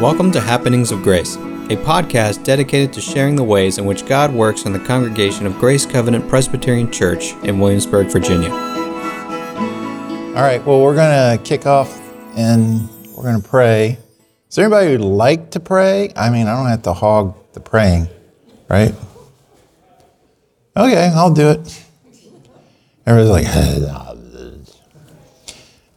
[0.00, 4.32] Welcome to Happenings of Grace, a podcast dedicated to sharing the ways in which God
[4.32, 8.48] works in the congregation of Grace Covenant Presbyterian Church in Williamsburg, Virginia.
[8.48, 12.00] All right, well, we're going to kick off
[12.34, 13.98] and we're going to pray.
[14.48, 16.14] Is there anybody who'd like to pray?
[16.16, 18.08] I mean, I don't have to hog the praying,
[18.70, 18.94] right?
[20.78, 21.84] Okay, I'll do it.
[23.04, 23.46] Everybody's like,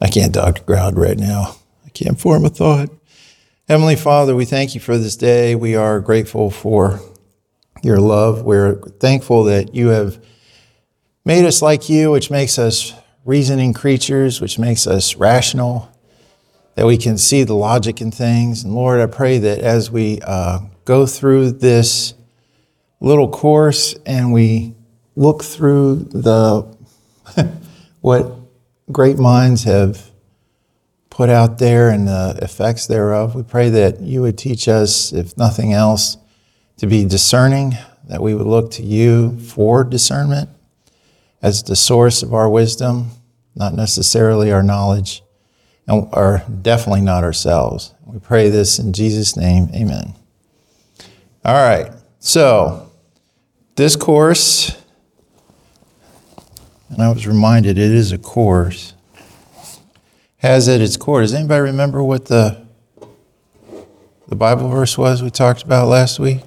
[0.02, 1.56] I can't talk to Ground right now.
[1.86, 2.90] I can't form a thought.
[3.66, 5.54] Heavenly Father, we thank you for this day.
[5.54, 7.00] We are grateful for
[7.82, 8.42] your love.
[8.42, 10.22] We're thankful that you have
[11.24, 12.92] made us like you, which makes us
[13.24, 15.90] reasoning creatures, which makes us rational,
[16.74, 18.64] that we can see the logic in things.
[18.64, 22.12] And Lord, I pray that as we uh, go through this
[23.00, 24.74] little course and we
[25.16, 26.66] look through the
[28.02, 28.30] what
[28.92, 30.10] great minds have
[31.14, 33.36] put out there and the effects thereof.
[33.36, 36.16] We pray that you would teach us, if nothing else,
[36.78, 37.74] to be discerning,
[38.08, 40.50] that we would look to you for discernment
[41.40, 43.12] as the source of our wisdom,
[43.54, 45.22] not necessarily our knowledge,
[45.86, 47.94] and are definitely not ourselves.
[48.04, 49.68] We pray this in Jesus' name.
[49.72, 50.14] Amen.
[51.44, 51.92] All right.
[52.18, 52.90] So,
[53.76, 54.76] this course,
[56.88, 58.93] and I was reminded it is a course
[60.44, 61.22] has at its core.
[61.22, 62.62] Does anybody remember what the
[64.28, 66.42] the Bible verse was we talked about last week?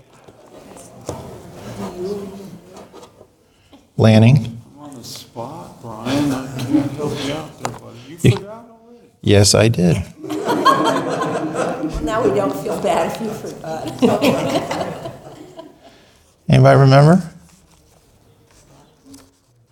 [3.98, 4.62] Lanning.
[4.76, 6.32] I'm on the spot, Brian.
[6.32, 7.98] I can't help you out there, buddy.
[8.08, 9.08] You forgot already?
[9.22, 9.98] Yes, I did.
[12.04, 14.00] Now we don't feel bad if you forgot.
[16.48, 17.24] Anybody remember?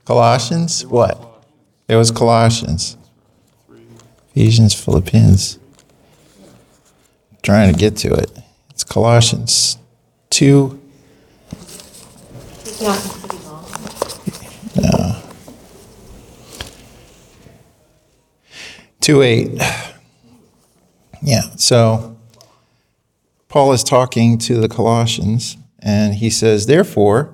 [0.03, 0.84] Colossians?
[0.84, 1.46] What?
[1.88, 2.98] It was Colossians.
[4.36, 5.59] Ephesians, Philippians.
[7.41, 8.30] trying to get to it.
[8.69, 9.78] It's Colossians
[10.31, 10.78] 2.
[14.81, 15.22] No.
[19.00, 19.62] 2 8.
[21.22, 22.18] Yeah, so
[23.47, 27.34] Paul is talking to the Colossians, and he says, Therefore,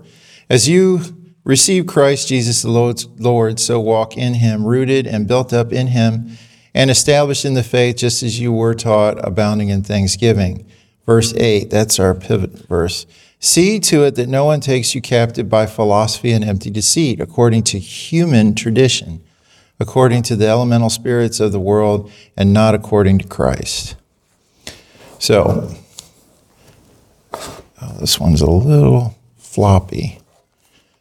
[0.51, 1.01] as you
[1.43, 6.37] receive Christ Jesus the Lord, so walk in him, rooted and built up in him
[6.73, 10.65] and established in the faith just as you were taught, abounding in thanksgiving.
[11.05, 13.05] Verse 8, that's our pivot verse.
[13.39, 17.63] See to it that no one takes you captive by philosophy and empty deceit, according
[17.63, 19.23] to human tradition,
[19.79, 23.95] according to the elemental spirits of the world, and not according to Christ.
[25.17, 25.73] So,
[27.33, 30.19] oh, this one's a little floppy.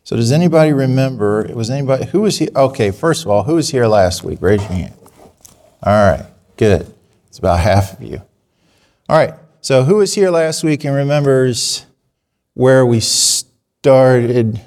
[0.02, 1.46] So, does anybody remember?
[1.54, 2.48] Was anybody who was here?
[2.56, 4.40] Okay, first of all, who was here last week?
[4.40, 4.99] Raise your hand.
[5.82, 6.26] All right,
[6.56, 6.92] good.
[7.28, 8.22] It's about half of you.
[9.08, 11.86] All right, so who was here last week and remembers
[12.54, 14.60] where we started,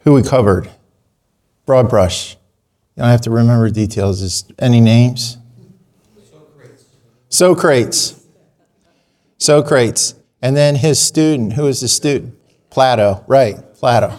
[0.00, 0.70] who we covered?
[1.66, 2.36] Broad brush.
[2.94, 4.22] You don't have to remember details.
[4.22, 5.38] Is any names?
[7.28, 8.24] Socrates.
[9.38, 10.14] Socrates.
[10.40, 11.54] And then his student.
[11.54, 12.38] Who was the student?
[12.70, 13.24] Plato.
[13.26, 14.16] Right, Plato.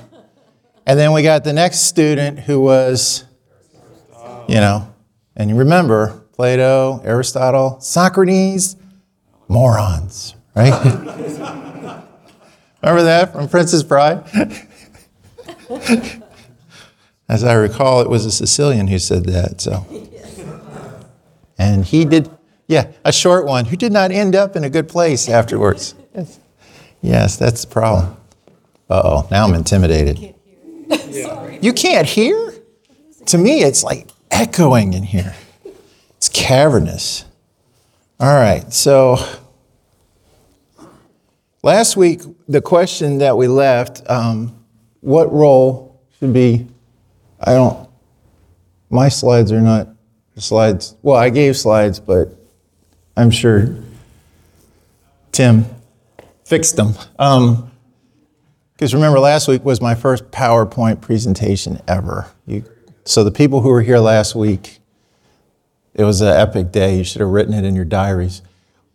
[0.86, 3.24] And then we got the next student who was,
[4.50, 4.94] you know,
[5.36, 8.76] and you remember Plato, Aristotle, Socrates,
[9.48, 10.84] morons, right?
[12.82, 14.24] remember that from Princess Bride?
[17.28, 19.60] As I recall, it was a Sicilian who said that.
[19.60, 19.86] So,
[21.58, 22.30] and he did,
[22.68, 25.96] yeah, a short one who did not end up in a good place afterwards.
[26.14, 26.40] Yes,
[27.02, 28.16] yes that's the problem.
[28.90, 30.36] Uh oh, now I'm intimidated.
[31.62, 32.54] You can't hear?
[33.28, 35.34] To me, it's like echoing in here.
[36.18, 37.24] It's cavernous.
[38.20, 39.18] All right, so
[41.64, 44.58] last week, the question that we left um,
[45.00, 46.68] what role should be,
[47.40, 47.90] I don't,
[48.90, 49.90] my slides are not
[50.38, 50.96] slides.
[51.02, 52.30] Well, I gave slides, but
[53.16, 53.76] I'm sure
[55.32, 55.66] Tim
[56.44, 56.92] fixed them.
[56.92, 57.72] Because um,
[58.94, 62.28] remember, last week was my first PowerPoint presentation ever.
[62.46, 62.66] You
[63.06, 64.80] so the people who were here last week,
[65.94, 66.98] it was an epic day.
[66.98, 68.42] You should have written it in your diaries.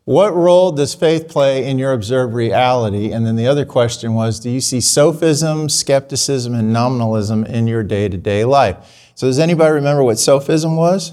[0.04, 3.12] What role does faith play in your observed reality?
[3.12, 7.84] And then the other question was Do you see sophism, skepticism, and nominalism in your
[7.84, 9.12] day to day life?
[9.14, 11.12] So, does anybody remember what sophism was?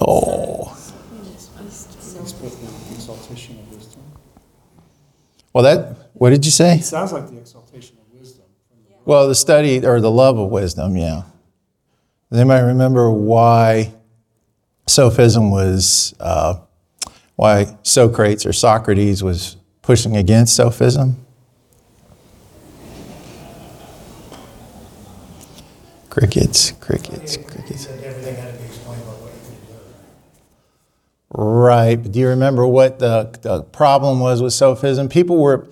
[0.00, 0.70] Oh.
[5.52, 6.78] Well, that, what did you say?
[6.78, 7.96] It sounds like the exaltation
[9.04, 11.22] well, the study or the love of wisdom, yeah.
[12.30, 13.94] Does anybody remember why
[14.86, 16.56] Sophism was uh,
[17.36, 21.16] why Socrates or Socrates was pushing against sophism.
[26.08, 27.86] Crickets, crickets, crickets.
[27.86, 31.42] Everything had to be explained by what you could do.
[31.42, 35.08] Right, but do you remember what the, the problem was with sophism?
[35.08, 35.66] People were,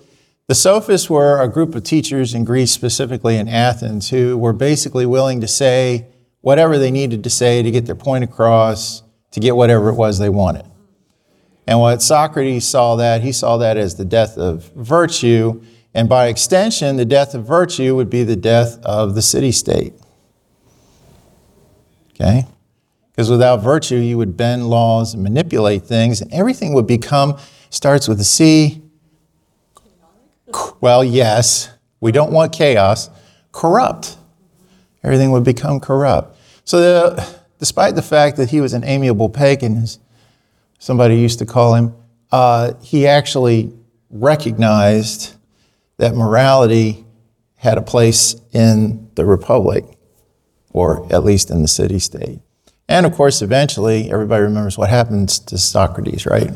[0.47, 5.05] the sophists were a group of teachers in Greece, specifically in Athens, who were basically
[5.05, 6.07] willing to say
[6.41, 10.19] whatever they needed to say to get their point across, to get whatever it was
[10.19, 10.65] they wanted.
[11.65, 15.61] And what Socrates saw that, he saw that as the death of virtue,
[15.93, 19.93] and by extension, the death of virtue would be the death of the city state.
[22.11, 22.45] Okay?
[23.11, 27.37] Because without virtue, you would bend laws and manipulate things, and everything would become,
[27.69, 28.82] starts with a C.
[30.81, 31.69] Well, yes,
[31.99, 33.09] we don't want chaos.
[33.51, 34.17] Corrupt.
[35.03, 36.37] Everything would become corrupt.
[36.65, 39.99] So, the, despite the fact that he was an amiable pagan, as
[40.79, 41.95] somebody used to call him,
[42.31, 43.73] uh, he actually
[44.09, 45.35] recognized
[45.97, 47.05] that morality
[47.55, 49.85] had a place in the republic,
[50.71, 52.39] or at least in the city state.
[52.89, 56.51] And of course, eventually, everybody remembers what happens to Socrates, right?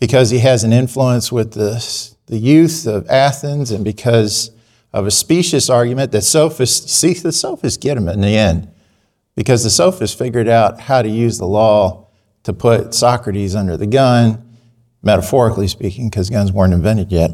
[0.00, 1.78] Because he has an influence with the,
[2.28, 4.50] the youth of Athens, and because
[4.92, 8.70] of a specious argument that sophists, see, the sophists get him in the end,
[9.34, 12.06] because the sophists figured out how to use the law
[12.44, 14.56] to put Socrates under the gun,
[15.02, 17.30] metaphorically speaking, because guns weren't invented yet,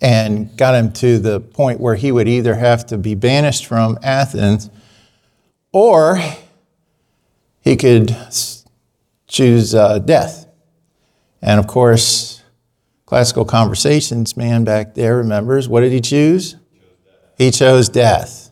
[0.00, 3.98] and got him to the point where he would either have to be banished from
[4.02, 4.70] Athens
[5.72, 6.18] or
[7.62, 8.16] he could
[9.26, 10.46] choose uh, death.
[11.40, 12.33] And of course,
[13.06, 16.56] classical conversations man back there remembers what did he choose?
[17.36, 18.50] He chose death.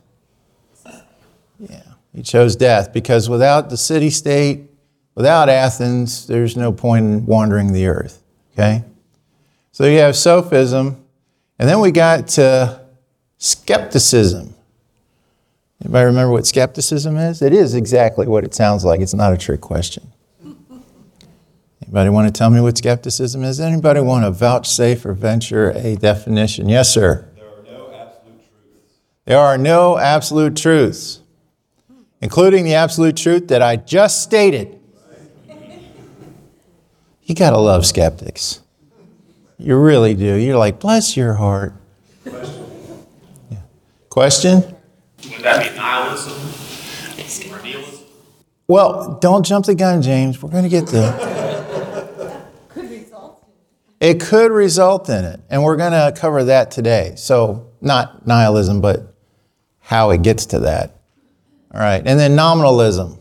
[1.58, 1.82] Yeah,
[2.12, 4.68] he chose death because without the city state,
[5.14, 8.22] without Athens, there's no point in wandering the earth.
[8.52, 8.84] Okay?
[9.70, 11.02] So you have sophism,
[11.58, 12.82] and then we got to
[13.38, 14.54] skepticism.
[15.82, 17.42] Anybody remember what skepticism is?
[17.42, 19.00] It is exactly what it sounds like.
[19.00, 20.11] It's not a trick question.
[21.92, 23.60] Anybody want to tell me what skepticism is?
[23.60, 26.66] Anybody want to vouchsafe or venture a definition?
[26.70, 27.28] Yes, sir.
[27.36, 29.20] There are no absolute truths.
[29.26, 31.20] There are no absolute truths,
[32.22, 34.80] including the absolute truth that I just stated.
[37.24, 38.60] You got to love skeptics.
[39.58, 40.34] You really do.
[40.34, 41.74] You're like, bless your heart.
[42.24, 43.58] Yeah.
[44.08, 44.62] Question?
[45.30, 46.32] Would that be nihilism?
[48.66, 50.42] Well, don't jump the gun, James.
[50.42, 51.41] We're going to get the.
[54.02, 57.12] It could result in it, and we're going to cover that today.
[57.16, 59.14] So, not nihilism, but
[59.78, 60.96] how it gets to that.
[61.72, 63.20] All right, and then nominalism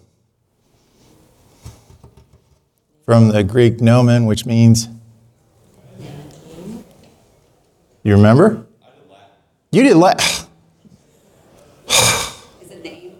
[3.05, 4.89] from the Greek nomen, which means.
[8.01, 8.65] You remember?
[9.71, 10.47] You did Latin.
[12.83, 13.13] Name?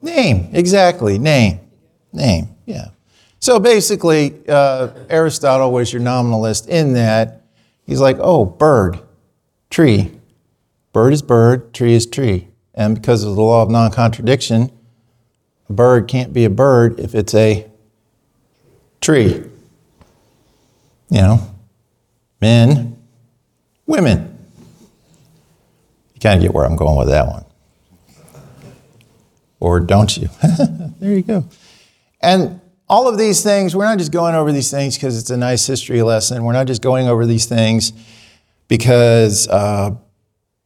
[0.00, 1.60] Name, exactly, name,
[2.14, 2.88] name, yeah.
[3.40, 7.42] So basically, uh, Aristotle was your nominalist in that
[7.86, 8.98] he's like, oh, bird,
[9.70, 10.12] tree.
[10.92, 12.48] Bird is bird, tree is tree.
[12.74, 14.70] And because of the law of non contradiction,
[15.68, 17.70] a bird can't be a bird if it's a
[19.00, 19.44] tree.
[21.10, 21.54] You know,
[22.40, 22.96] men,
[23.86, 24.36] women.
[26.14, 27.44] You kind of get where I'm going with that one
[29.60, 30.28] or don't you?
[31.00, 31.44] there you go.
[32.20, 35.36] And all of these things, we're not just going over these things because it's a
[35.36, 36.44] nice history lesson.
[36.44, 37.92] We're not just going over these things
[38.66, 39.90] because uh,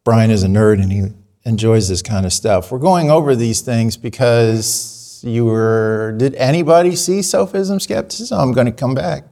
[0.05, 1.09] Brian is a nerd and he
[1.45, 2.71] enjoys this kind of stuff.
[2.71, 8.39] We're going over these things because you were, did anybody see sophism, skepticism?
[8.39, 9.25] I'm going to come back.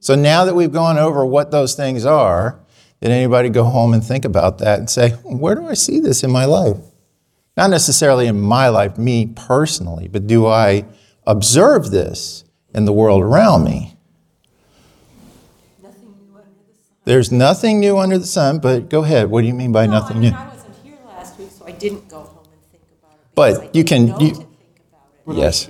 [0.00, 2.60] So now that we've gone over what those things are,
[3.00, 6.24] did anybody go home and think about that and say, where do I see this
[6.24, 6.78] in my life?
[7.56, 10.84] Not necessarily in my life, me personally, but do I
[11.28, 12.42] observe this
[12.74, 13.96] in the world around me?
[15.82, 16.42] Nothing the.
[17.04, 19.30] There's nothing new under the sun, but go ahead.
[19.30, 20.36] What do you mean by No, nothing I mean, new?
[20.36, 23.34] I wasn't here last week, so I didn't go home and think about it.
[23.34, 24.48] But I you didn't can- know you- to think
[25.26, 25.38] about it.
[25.38, 25.68] Yes.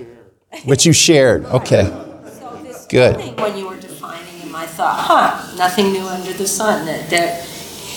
[0.65, 1.45] Which you shared.
[1.45, 1.83] Okay.
[1.83, 3.17] So this Good.
[3.17, 6.85] morning, when you were defining them, I thought, huh, nothing new under the sun.
[6.87, 7.45] That, that,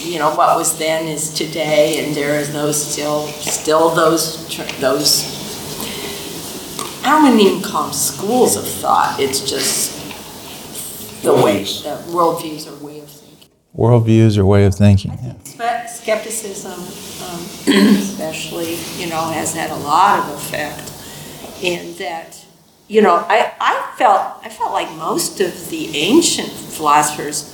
[0.05, 4.47] you know, what was then is today, and there are those still, still those,
[4.81, 5.41] those.
[7.05, 9.19] I wouldn't even call them schools of thought.
[9.19, 9.99] It's just
[11.23, 13.49] the way, the worldviews or way of thinking.
[13.77, 15.13] Worldviews or way of thinking.
[15.23, 15.35] Yeah.
[15.45, 17.41] Spe- Skepticism, um,
[17.97, 20.93] especially, you know, has had a lot of effect
[21.63, 22.45] in that
[22.89, 27.49] you know, I, I felt I felt like most of the ancient philosophers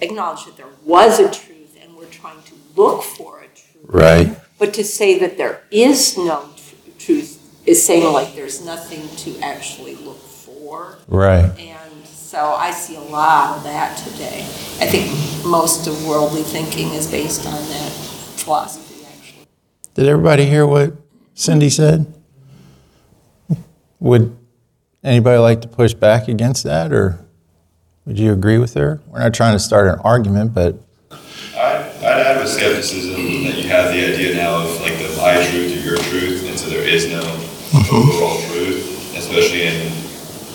[0.00, 3.84] acknowledged that there was a truth and were trying to look for a truth.
[3.84, 4.40] Right.
[4.58, 7.39] But to say that there is no tr- truth
[7.70, 10.98] is saying like there's nothing to actually look for.
[11.06, 11.56] Right.
[11.56, 14.40] And so I see a lot of that today.
[14.80, 15.06] I think
[15.46, 17.92] most of worldly thinking is based on that
[18.36, 19.46] philosophy, actually.
[19.94, 20.94] Did everybody hear what
[21.34, 22.12] Cindy said?
[24.00, 24.36] Would
[25.04, 27.24] anybody like to push back against that, or
[28.04, 29.00] would you agree with her?
[29.06, 30.76] We're not trying to start an argument, but
[31.54, 35.34] I, I'd add with skepticism that you have the idea now of like the my
[35.50, 37.20] truth or your truth, and so there is no
[37.92, 39.92] overall truth, especially in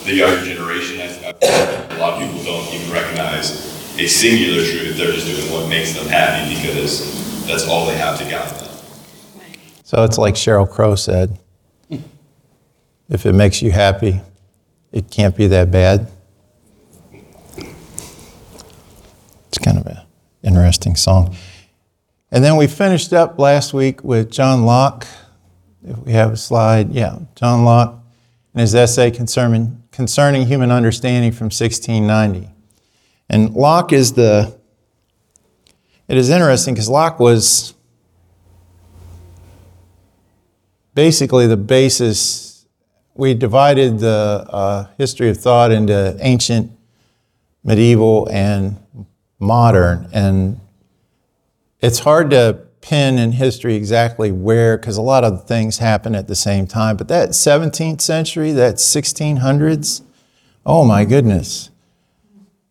[0.05, 1.01] the younger generation.
[1.01, 4.97] I think a lot of people don't even recognize a singular truth.
[4.97, 8.69] They're just doing what makes them happy because that's all they have to guide them.
[9.83, 11.39] so it's like Sheryl Crow said:
[13.09, 14.21] if it makes you happy,
[14.91, 16.07] it can't be that bad.
[19.47, 19.99] It's kind of an
[20.43, 21.35] interesting song.
[22.31, 25.07] And then we finished up last week with John Locke.
[25.87, 27.99] If we have a slide, yeah, John Locke
[28.53, 32.49] and his essay concerning, concerning human understanding from 1690.
[33.29, 34.57] And Locke is the,
[36.07, 37.75] it is interesting because Locke was
[40.95, 42.65] basically the basis.
[43.13, 46.71] We divided the uh, history of thought into ancient,
[47.63, 48.77] medieval, and
[49.39, 50.09] modern.
[50.11, 50.59] And
[51.79, 56.27] it's hard to pin in history exactly where, because a lot of things happen at
[56.27, 56.95] the same time.
[56.95, 60.03] But that 17th century, that 1600s,
[60.67, 61.71] oh my goodness.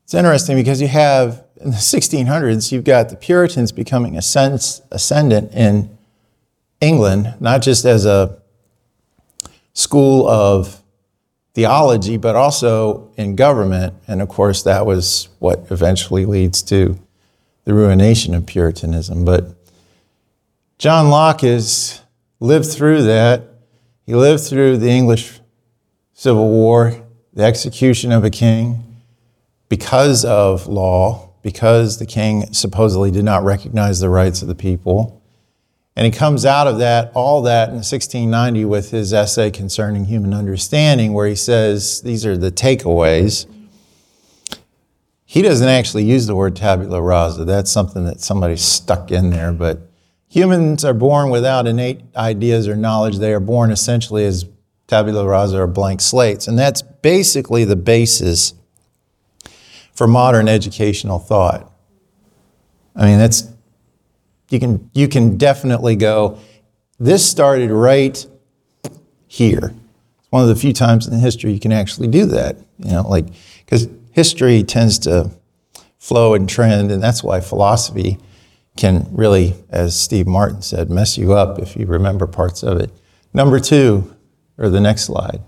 [0.05, 5.53] It's interesting because you have, in the 1600s, you've got the Puritans becoming ascend- ascendant
[5.53, 5.99] in
[6.81, 8.41] England, not just as a
[9.73, 10.81] school of
[11.55, 13.95] theology, but also in government.
[14.07, 17.01] And of course, that was what eventually leads to
[17.65, 19.25] the ruination of Puritanism.
[19.25, 19.57] But
[20.79, 22.03] John Locke has
[22.41, 23.45] lived through that.
[24.07, 25.41] He lived through the English
[26.13, 27.01] Civil War,
[27.33, 28.83] the execution of a king
[29.69, 35.23] because of law, because the king supposedly did not recognize the rights of the people.
[35.97, 40.35] And he comes out of that, all that in 1690 with his essay concerning human
[40.35, 43.47] understanding, where he says these are the takeaways.
[45.25, 47.45] He doesn't actually use the word tabula rasa.
[47.45, 49.53] That's something that somebody stuck in there.
[49.53, 49.89] But
[50.35, 53.19] humans are born without innate ideas or knowledge.
[53.19, 54.45] They are born essentially as
[54.89, 56.49] tabula rasa or blank slates.
[56.49, 58.53] And that's basically the basis
[59.93, 61.73] for modern educational thought.
[62.97, 63.49] I mean, that's
[64.51, 66.41] you can you can definitely go.
[66.99, 68.27] This started right
[69.29, 69.73] here.
[70.19, 72.57] It's one of the few times in history you can actually do that.
[72.81, 73.27] You know, like
[73.65, 75.31] because history tends to
[75.99, 78.19] flow and trend, and that's why philosophy
[78.77, 82.91] can really, as Steve Martin said, mess you up if you remember parts of it.
[83.33, 84.15] Number two,
[84.59, 85.41] or the next slide,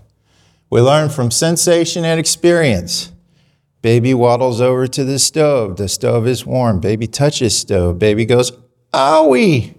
[0.69, 3.11] we learn from sensation and experience.
[3.81, 5.77] Baby waddles over to the stove.
[5.77, 6.79] The stove is warm.
[6.79, 7.99] Baby touches stove.
[7.99, 8.51] Baby goes,
[8.93, 9.75] owie.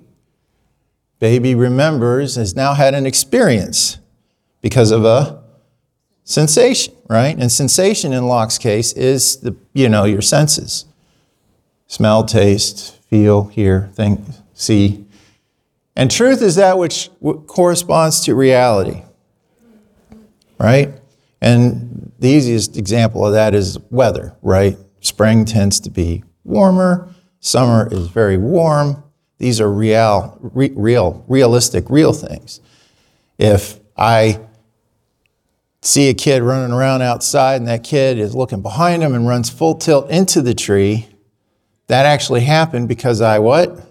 [1.19, 3.99] Baby remembers, has now had an experience
[4.61, 5.43] because of a
[6.25, 7.37] sensation, right?
[7.37, 10.85] And sensation in Locke's case is the, you know, your senses.
[11.87, 14.21] Smell, taste, feel, hear, think,
[14.55, 15.05] see.
[15.97, 17.11] And truth is that which
[17.47, 19.03] corresponds to reality,
[20.59, 20.93] right?
[21.41, 24.77] And the easiest example of that is weather, right?
[25.01, 27.09] Spring tends to be warmer,
[27.41, 29.03] summer is very warm.
[29.39, 32.61] These are real, re- real, realistic, real things.
[33.39, 34.41] If I
[35.81, 39.49] see a kid running around outside and that kid is looking behind him and runs
[39.49, 41.07] full tilt into the tree,
[41.89, 43.85] that actually happened because I what?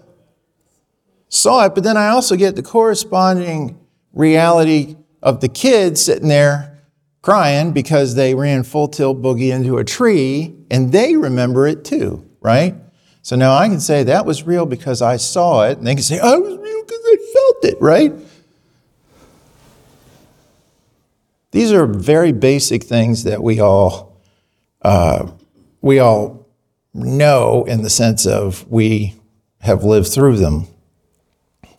[1.28, 3.78] Saw it, but then I also get the corresponding
[4.12, 6.78] reality of the kid sitting there
[7.20, 12.26] crying because they ran full tilt boogie into a tree and they remember it too,
[12.40, 12.74] right?
[13.22, 16.02] So now I can say that was real because I saw it, and they can
[16.02, 18.12] say, I was real because I felt it, right?
[21.50, 24.16] These are very basic things that we all
[24.82, 25.30] uh,
[25.80, 26.37] we all
[26.98, 29.14] know in the sense of we
[29.60, 30.66] have lived through them.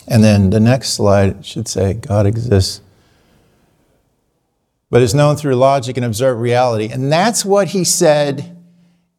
[0.07, 2.81] And then the next slide should say God exists,
[4.89, 6.89] but is known through logic and observed reality.
[6.89, 8.57] And that's what he said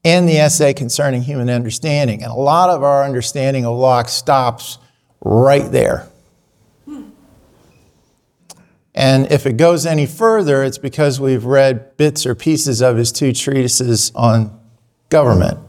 [0.02, 2.22] in the essay concerning human understanding.
[2.22, 4.78] And a lot of our understanding of Locke stops
[5.20, 6.08] right there.
[8.92, 13.12] And if it goes any further, it's because we've read bits or pieces of his
[13.12, 14.58] two treatises on
[15.10, 15.60] government,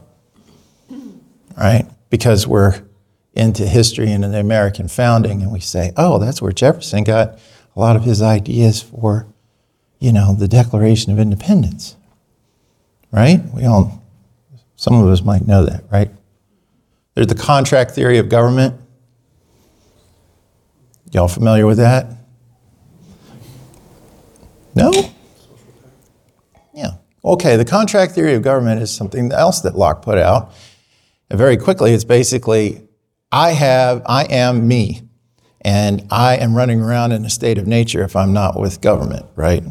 [1.56, 1.86] right?
[2.10, 2.82] Because we're
[3.34, 7.38] into history and the American founding, and we say, oh, that's where Jefferson got
[7.74, 9.26] a lot of his ideas for,
[9.98, 11.96] you know, the Declaration of Independence,
[13.10, 13.40] right?
[13.54, 14.02] We all,
[14.76, 16.10] some of us might know that, right?
[17.14, 18.78] There's the contract theory of government.
[21.10, 22.06] Y'all familiar with that?
[24.74, 24.90] No?
[26.74, 26.92] Yeah.
[27.24, 30.54] Okay, the contract theory of government is something else that Locke put out.
[31.32, 32.86] And very quickly, it's basically
[33.32, 35.00] I have, I am me,
[35.62, 39.24] and I am running around in a state of nature if I'm not with government,
[39.34, 39.64] right?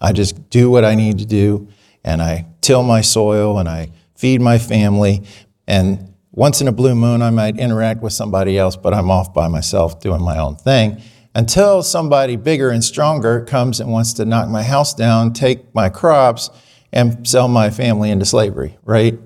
[0.00, 1.68] I just do what I need to do,
[2.02, 5.22] and I till my soil, and I feed my family,
[5.68, 9.32] and once in a blue moon, I might interact with somebody else, but I'm off
[9.32, 11.00] by myself doing my own thing
[11.36, 15.88] until somebody bigger and stronger comes and wants to knock my house down, take my
[15.88, 16.50] crops,
[16.92, 19.16] and sell my family into slavery, right?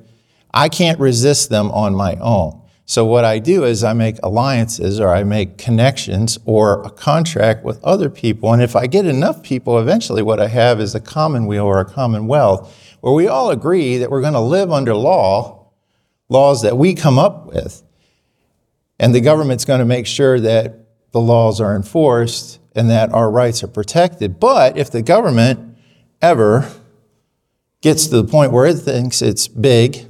[0.52, 2.60] I can't resist them on my own.
[2.90, 7.62] So what I do is I make alliances or I make connections or a contract
[7.62, 8.52] with other people.
[8.52, 11.84] And if I get enough people, eventually what I have is a commonweal or a
[11.84, 15.70] commonwealth where we all agree that we're going to live under law,
[16.28, 17.80] laws that we come up with.
[18.98, 20.80] And the government's going to make sure that
[21.12, 24.40] the laws are enforced and that our rights are protected.
[24.40, 25.76] But if the government
[26.20, 26.68] ever
[27.82, 30.09] gets to the point where it thinks it's big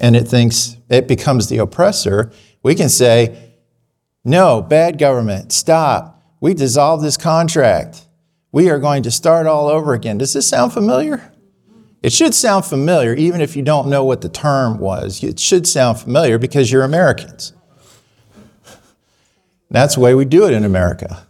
[0.00, 2.30] and it thinks it becomes the oppressor,
[2.62, 3.52] we can say,
[4.24, 6.22] no, bad government, stop.
[6.40, 8.06] We dissolve this contract.
[8.52, 10.18] We are going to start all over again.
[10.18, 11.32] Does this sound familiar?
[12.02, 15.22] It should sound familiar, even if you don't know what the term was.
[15.22, 17.52] It should sound familiar because you're Americans.
[19.70, 21.26] That's the way we do it in America.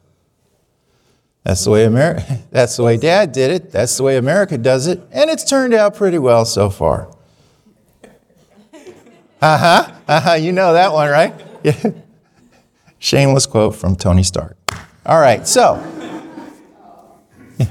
[1.43, 3.73] That's the way America, that's the way Dad did it.
[3.73, 5.01] That's the way America does it.
[5.11, 7.11] And it's turned out pretty well so far.
[9.41, 9.93] Uh-huh.
[10.09, 10.35] Uh-huh.
[10.35, 11.35] You know that one, right?
[11.63, 11.93] Yeah.
[12.99, 14.57] Shameless quote from Tony Stark.
[15.07, 15.83] All right, so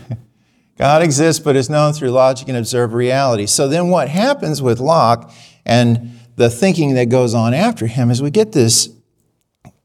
[0.78, 3.46] God exists but is known through logic and observed reality.
[3.46, 5.32] So then what happens with Locke
[5.66, 8.90] and the thinking that goes on after him is we get this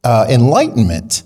[0.04, 1.24] uh, enlightenment,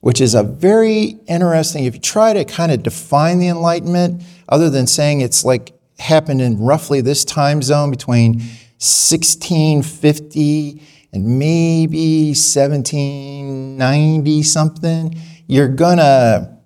[0.00, 4.70] which is a very interesting, if you try to kind of define the enlightenment, other
[4.70, 8.42] than saying it's like happened in roughly this time zone between
[8.82, 15.14] 1650 and maybe 1790 something,
[15.46, 16.58] you're gonna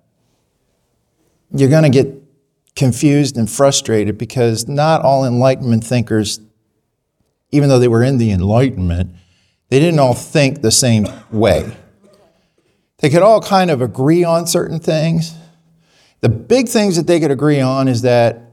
[1.51, 2.23] you're gonna get
[2.75, 6.39] confused and frustrated because not all enlightenment thinkers,
[7.51, 9.11] even though they were in the enlightenment,
[9.69, 11.71] they didn't all think the same way.
[12.97, 15.35] They could all kind of agree on certain things.
[16.21, 18.46] The big things that they could agree on is that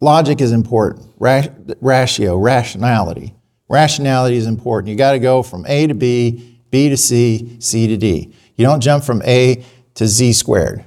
[0.00, 3.34] logic is important, ratio, rationality.
[3.68, 4.90] Rationality is important.
[4.90, 8.34] You got to go from A to B, B to C, C to D.
[8.56, 10.84] You don't jump from A to Z squared.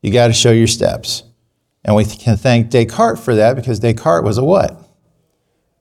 [0.00, 1.24] You got to show your steps.
[1.84, 4.80] And we can thank Descartes for that because Descartes was a what?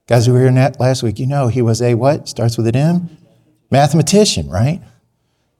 [0.07, 2.27] Guys who were here last week, you know he was a what?
[2.27, 3.17] Starts with an M?
[3.71, 4.81] Mathematician, right?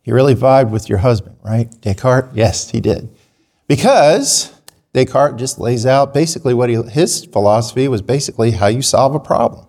[0.01, 1.69] He really vibed with your husband, right?
[1.81, 2.35] Descartes?
[2.35, 3.09] Yes, he did.
[3.67, 4.51] Because
[4.93, 9.19] Descartes just lays out basically what he, his philosophy was basically how you solve a
[9.19, 9.65] problem,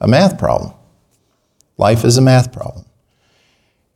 [0.00, 0.74] a math problem.
[1.78, 2.84] Life is a math problem.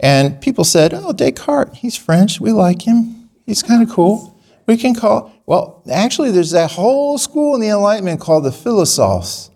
[0.00, 2.40] And people said, oh, Descartes, he's French.
[2.40, 3.30] We like him.
[3.46, 4.40] He's kind of cool.
[4.66, 9.50] We can call, well, actually, there's that whole school in the Enlightenment called the Philosophes.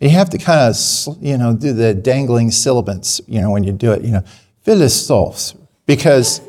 [0.00, 3.72] You have to kind of, you know, do the dangling syllables, you know, when you
[3.72, 4.22] do it, you know,
[4.62, 6.40] philosophes, because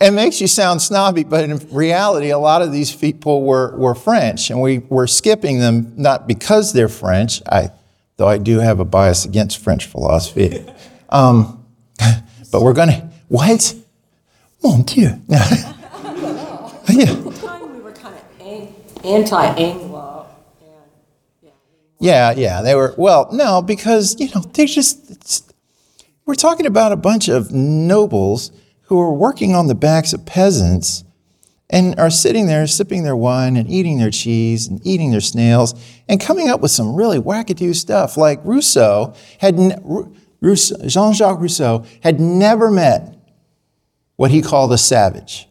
[0.00, 3.94] it makes you sound snobby, but in reality, a lot of these people were, were
[3.94, 7.70] French, and we were skipping them not because they're French, I,
[8.16, 10.64] though I do have a bias against French philosophy.
[11.10, 11.64] Um,
[12.52, 13.74] but we're going to, what?
[14.62, 15.08] Mon Dieu.
[15.26, 15.46] yeah.
[16.86, 20.26] time we were kind of anti-Anglo.
[21.98, 22.94] Yeah, yeah, they were.
[22.98, 25.52] Well, no, because you know they just.
[26.26, 28.52] We're talking about a bunch of nobles
[28.88, 31.04] who are working on the backs of peasants
[31.70, 35.74] and are sitting there sipping their wine and eating their cheese and eating their snails
[36.08, 38.16] and coming up with some really wackadoo stuff.
[38.16, 39.56] Like Rousseau had
[40.42, 43.14] Jean-Jacques Rousseau had never met
[44.16, 45.48] what he called a savage.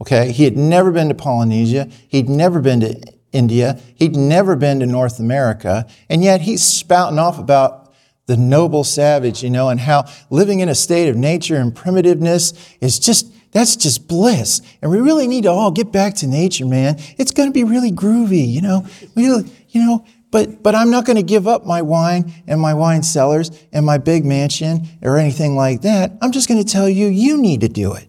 [0.00, 1.88] Okay, he had never been to Polynesia.
[2.08, 3.00] He'd never been to
[3.32, 3.78] India.
[3.96, 5.86] He'd never been to North America.
[6.08, 7.87] And yet he's spouting off about
[8.28, 12.76] the noble savage, you know, and how living in a state of nature and primitiveness
[12.80, 14.60] is just that's just bliss.
[14.82, 16.96] And we really need to all get back to nature, man.
[17.16, 18.86] It's going to be really groovy, you know.
[19.14, 22.74] We, you know, but but I'm not going to give up my wine and my
[22.74, 26.12] wine cellars and my big mansion or anything like that.
[26.20, 28.08] I'm just going to tell you you need to do it.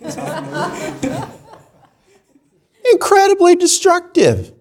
[2.92, 4.52] Incredibly destructive.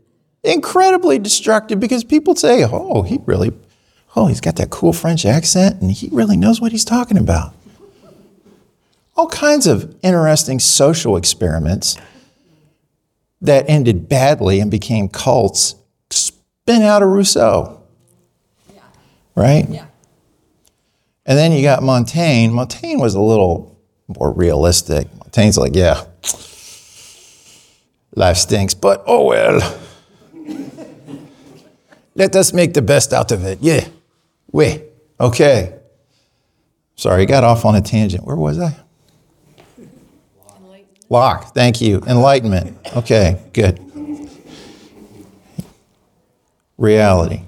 [0.43, 3.51] Incredibly destructive because people say, "Oh, he really
[4.17, 7.53] oh, he's got that cool French accent and he really knows what he's talking about."
[9.15, 11.97] All kinds of interesting social experiments
[13.41, 15.75] that ended badly and became cults
[16.09, 17.81] spin out of Rousseau.
[19.35, 19.67] Right?
[19.69, 19.85] Yeah.
[21.25, 22.53] And then you got Montaigne.
[22.53, 25.07] Montaigne was a little more realistic.
[25.19, 26.05] Montaigne's like, yeah,
[28.15, 29.79] life stinks, but oh well.
[32.15, 33.59] Let us make the best out of it.
[33.61, 33.87] Yeah.
[34.57, 34.81] We.
[35.19, 35.77] Okay.
[36.95, 38.23] Sorry, I got off on a tangent.
[38.23, 38.75] Where was I?
[41.09, 41.53] Locke.
[41.53, 42.01] Thank you.
[42.07, 42.75] Enlightenment.
[42.95, 43.79] Okay, good.
[46.75, 47.43] Reality.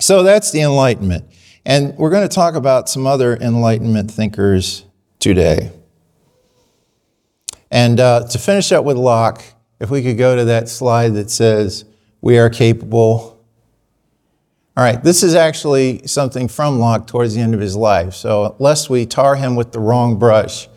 [0.00, 1.24] So that's the Enlightenment.
[1.64, 4.84] And we're going to talk about some other Enlightenment thinkers
[5.20, 5.70] today.
[7.70, 9.44] And uh, to finish up with Locke,
[9.78, 11.84] if we could go to that slide that says,
[12.20, 13.37] We are capable.
[14.78, 18.14] All right, this is actually something from Locke towards the end of his life.
[18.14, 20.68] So, lest we tar him with the wrong brush,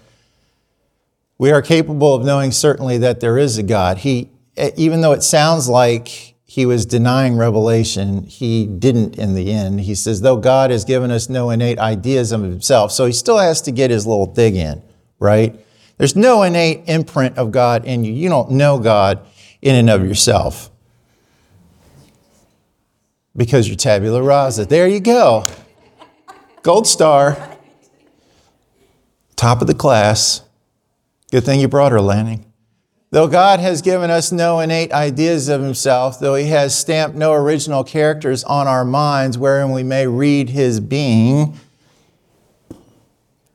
[1.37, 3.99] we are capable of knowing certainly that there is a God.
[3.99, 4.31] He,
[4.75, 9.81] even though it sounds like he was denying revelation, he didn't in the end.
[9.81, 13.37] He says, though God has given us no innate ideas of himself, so he still
[13.37, 14.81] has to get his little dig in,
[15.19, 15.63] right?
[15.99, 18.13] There's no innate imprint of God in you.
[18.13, 19.23] You don't know God
[19.61, 20.70] in and of yourself
[23.35, 24.65] because you're tabula rasa.
[24.65, 25.47] There you go.
[26.63, 27.57] Gold star.
[29.35, 30.43] Top of the class.
[31.31, 32.45] Good thing you brought her, Lanning.
[33.09, 37.33] Though God has given us no innate ideas of himself, though he has stamped no
[37.33, 41.57] original characters on our minds wherein we may read his being,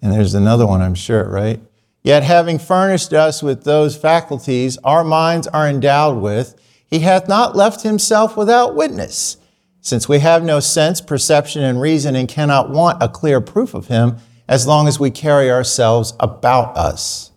[0.02, 1.58] and there's another one, I'm sure, right?
[2.02, 6.54] Yet having furnished us with those faculties our minds are endowed with,
[6.86, 9.38] he hath not left himself without witness.
[9.86, 13.86] Since we have no sense, perception, and reason, and cannot want a clear proof of
[13.86, 14.16] him
[14.48, 17.30] as long as we carry ourselves about us.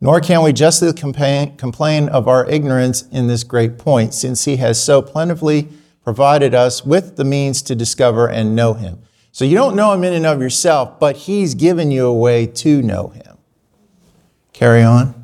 [0.00, 4.82] Nor can we justly complain of our ignorance in this great point, since he has
[4.82, 5.68] so plentifully
[6.02, 8.98] provided us with the means to discover and know him.
[9.30, 12.44] So you don't know him in and of yourself, but he's given you a way
[12.44, 13.38] to know him.
[14.52, 15.21] Carry on.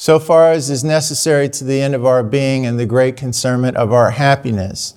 [0.00, 3.76] So far as is necessary to the end of our being and the great concernment
[3.76, 4.94] of our happiness.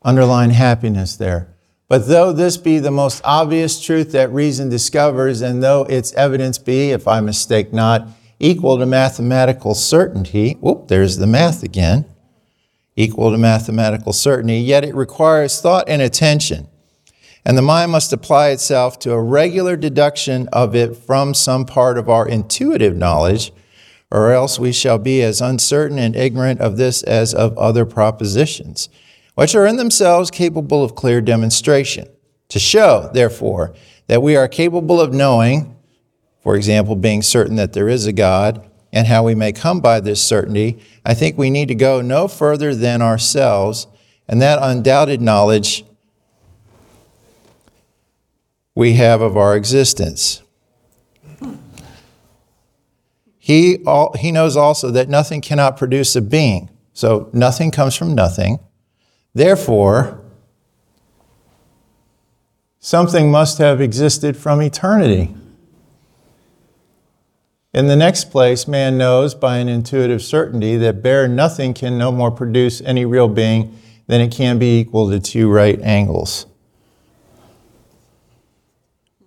[0.00, 1.48] Underline happiness there.
[1.86, 6.56] But though this be the most obvious truth that reason discovers, and though its evidence
[6.56, 8.08] be, if I mistake not,
[8.40, 12.06] equal to mathematical certainty, whoop, there's the math again,
[12.96, 16.68] equal to mathematical certainty, yet it requires thought and attention.
[17.44, 21.98] And the mind must apply itself to a regular deduction of it from some part
[21.98, 23.52] of our intuitive knowledge,
[24.14, 28.88] or else we shall be as uncertain and ignorant of this as of other propositions
[29.34, 32.08] which are in themselves capable of clear demonstration.
[32.50, 33.74] To show, therefore,
[34.06, 35.74] that we are capable of knowing,
[36.40, 39.98] for example, being certain that there is a God, and how we may come by
[39.98, 43.88] this certainty, I think we need to go no further than ourselves,
[44.28, 45.84] and that undoubted knowledge
[48.76, 50.43] we have of our existence.
[53.44, 56.70] He, all, he knows also that nothing cannot produce a being.
[56.94, 58.58] So nothing comes from nothing.
[59.34, 60.18] Therefore,
[62.78, 65.34] something must have existed from eternity.
[67.74, 72.10] In the next place, man knows by an intuitive certainty that bare nothing can no
[72.10, 76.46] more produce any real being than it can be equal to two right angles.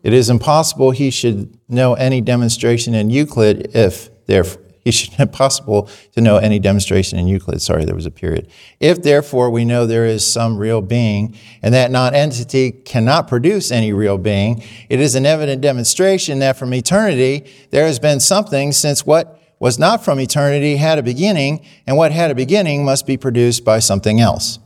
[0.08, 5.34] It is impossible he should know any demonstration in Euclid if, therefore, he should have
[5.34, 7.62] possible to know any demonstration in Euclid.
[7.62, 8.48] Sorry, there was a period.
[8.80, 13.91] If therefore we know there is some real being and that non-entity cannot produce any
[13.91, 19.06] real being, it is an evident demonstration that from eternity there has been something since
[19.06, 23.17] what was not from eternity had a beginning and what had a beginning must be
[23.17, 24.60] produced by something else.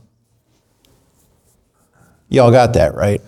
[2.30, 3.22] Y'all got that, right?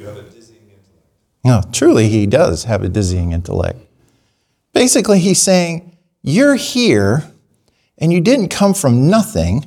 [0.00, 1.04] You have a dizzying intellect.
[1.44, 3.78] No, truly, he does have a dizzying intellect.
[4.72, 7.30] Basically, he's saying, You're here
[7.98, 9.66] and you didn't come from nothing.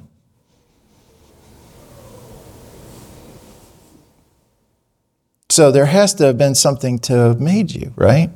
[5.49, 8.31] So there has to have been something to have made you, right?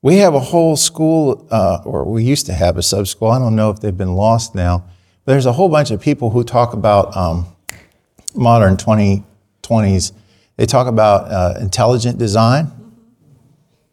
[0.00, 3.28] We have a whole school, uh, or we used to have a sub school.
[3.28, 4.84] I don't know if they've been lost now.
[5.24, 7.46] But there's a whole bunch of people who talk about um,
[8.34, 8.76] modern
[9.62, 10.12] 2020s.
[10.56, 12.70] They talk about uh, intelligent design.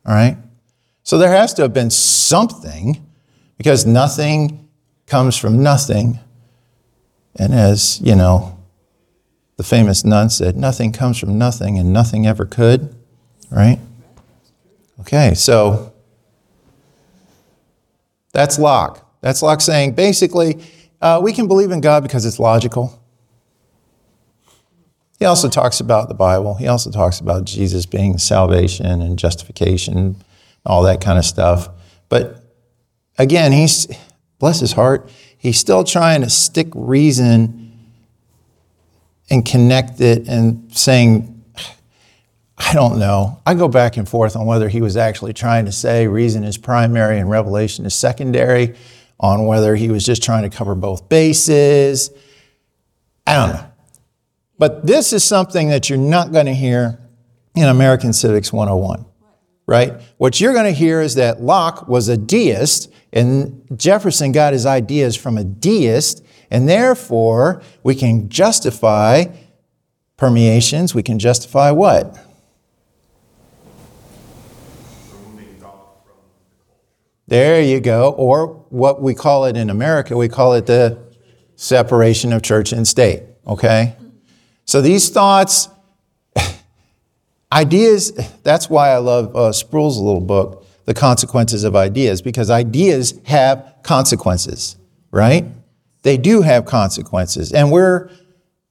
[0.05, 0.37] All right?
[1.03, 3.05] So there has to have been something
[3.57, 4.69] because nothing
[5.07, 6.19] comes from nothing.
[7.35, 8.57] And as, you know,
[9.57, 12.95] the famous nun said, nothing comes from nothing and nothing ever could,
[13.49, 13.79] right?
[15.01, 15.93] Okay, so
[18.31, 19.05] that's Locke.
[19.21, 20.61] That's Locke saying basically,
[21.01, 22.98] uh, we can believe in God because it's logical.
[25.19, 26.55] He also talks about the Bible.
[26.55, 30.15] He also talks about Jesus being salvation and justification,
[30.65, 31.69] all that kind of stuff.
[32.07, 32.41] But
[33.17, 33.87] again, he's,
[34.39, 37.77] bless his heart, he's still trying to stick reason
[39.29, 41.43] and connect it and saying,
[42.57, 43.41] I don't know.
[43.45, 46.57] I go back and forth on whether he was actually trying to say reason is
[46.57, 48.75] primary and revelation is secondary,
[49.19, 52.09] on whether he was just trying to cover both bases.
[53.27, 53.68] I don't know.
[54.59, 56.99] But this is something that you're not going to hear
[57.55, 59.05] in American Civics 101,
[59.65, 59.99] right?
[60.17, 64.65] What you're going to hear is that Locke was a deist and Jefferson got his
[64.65, 69.25] ideas from a deist, and therefore we can justify
[70.17, 70.93] permeations.
[70.93, 72.17] We can justify what?
[77.27, 78.11] There you go.
[78.11, 80.99] Or what we call it in America, we call it the
[81.55, 83.23] separation of church and state.
[83.45, 83.95] Okay?
[84.69, 85.67] So these thoughts,
[87.51, 88.11] ideas,
[88.43, 93.77] that's why I love uh, Sproul's little book, The Consequences of Ideas, because ideas have
[93.81, 94.77] consequences,
[95.09, 95.47] right?
[96.03, 97.51] They do have consequences.
[97.51, 98.11] And we're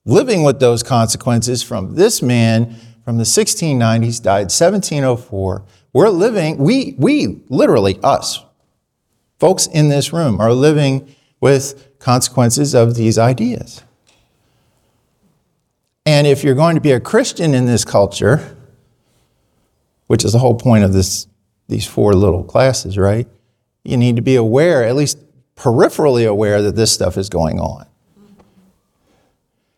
[0.05, 5.65] living with those consequences from this man from the 1690s, died 1704.
[5.93, 8.45] We're living, we, we literally, us,
[9.41, 13.83] folks in this room, are living with consequences of these ideas.
[16.19, 18.57] And if you're going to be a Christian in this culture,
[20.09, 21.29] which is the whole point of this,
[21.69, 23.29] these four little classes, right?
[23.85, 25.19] You need to be aware, at least
[25.55, 27.87] peripherally aware, that this stuff is going on.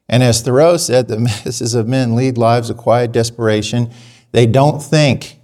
[0.09, 3.92] And as Thoreau said, the masses of men lead lives of quiet desperation.
[4.33, 5.40] They don't think.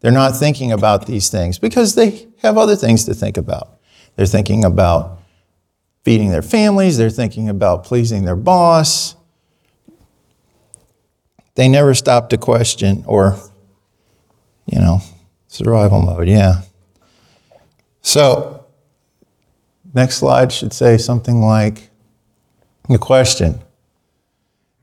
[0.00, 3.78] They're not thinking about these things because they have other things to think about.
[4.16, 5.20] They're thinking about
[6.02, 9.14] feeding their families, they're thinking about pleasing their boss.
[11.60, 13.38] They never stop to question or,
[14.64, 15.02] you know,
[15.46, 16.62] survival mode, yeah.
[18.00, 18.64] So,
[19.92, 21.90] next slide should say something like
[22.88, 23.60] the question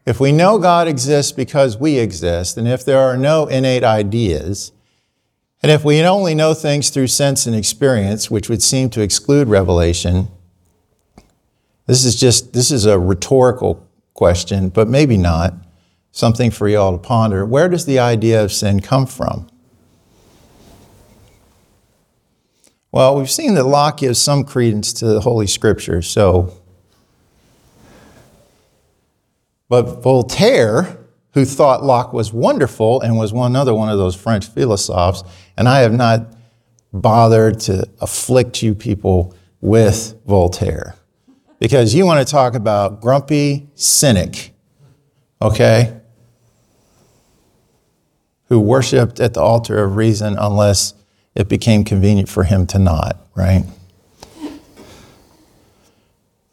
[0.05, 4.71] If we know God exists because we exist, and if there are no innate ideas,
[5.63, 9.47] and if we only know things through sense and experience, which would seem to exclude
[9.47, 10.27] revelation,
[11.87, 15.55] this is just this is a rhetorical question, but maybe not.
[16.17, 17.45] Something for you all to ponder.
[17.45, 19.47] Where does the idea of sin come from?
[22.91, 26.59] Well, we've seen that Locke gives some credence to the Holy Scripture, so.
[29.69, 30.97] But Voltaire,
[31.33, 35.23] who thought Locke was wonderful and was one other one of those French philosophers,
[35.55, 36.33] and I have not
[36.91, 40.95] bothered to afflict you people with Voltaire
[41.59, 44.55] because you want to talk about grumpy cynic,
[45.39, 45.93] okay?
[48.49, 50.93] Who worshiped at the altar of reason unless
[51.35, 53.63] it became convenient for him to not, right?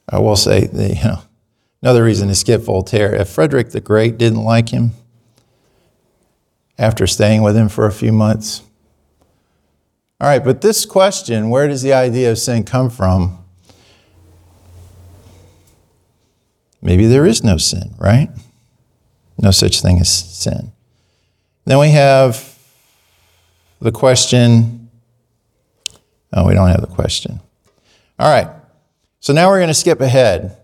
[0.09, 1.23] I will say, that, you know,
[1.83, 3.15] another reason to skip Voltaire.
[3.15, 4.91] If Frederick the Great didn't like him
[6.79, 8.63] after staying with him for a few months,
[10.21, 13.39] all right, but this question, where does the idea of sin come from?
[16.83, 18.29] Maybe there is no sin, right?
[19.39, 20.74] No such thing as sin.
[21.65, 22.59] Then we have
[23.81, 24.91] the question.
[26.33, 27.41] Oh, we don't have the question.
[28.19, 28.49] All right.
[29.21, 30.57] So now we're going to skip ahead.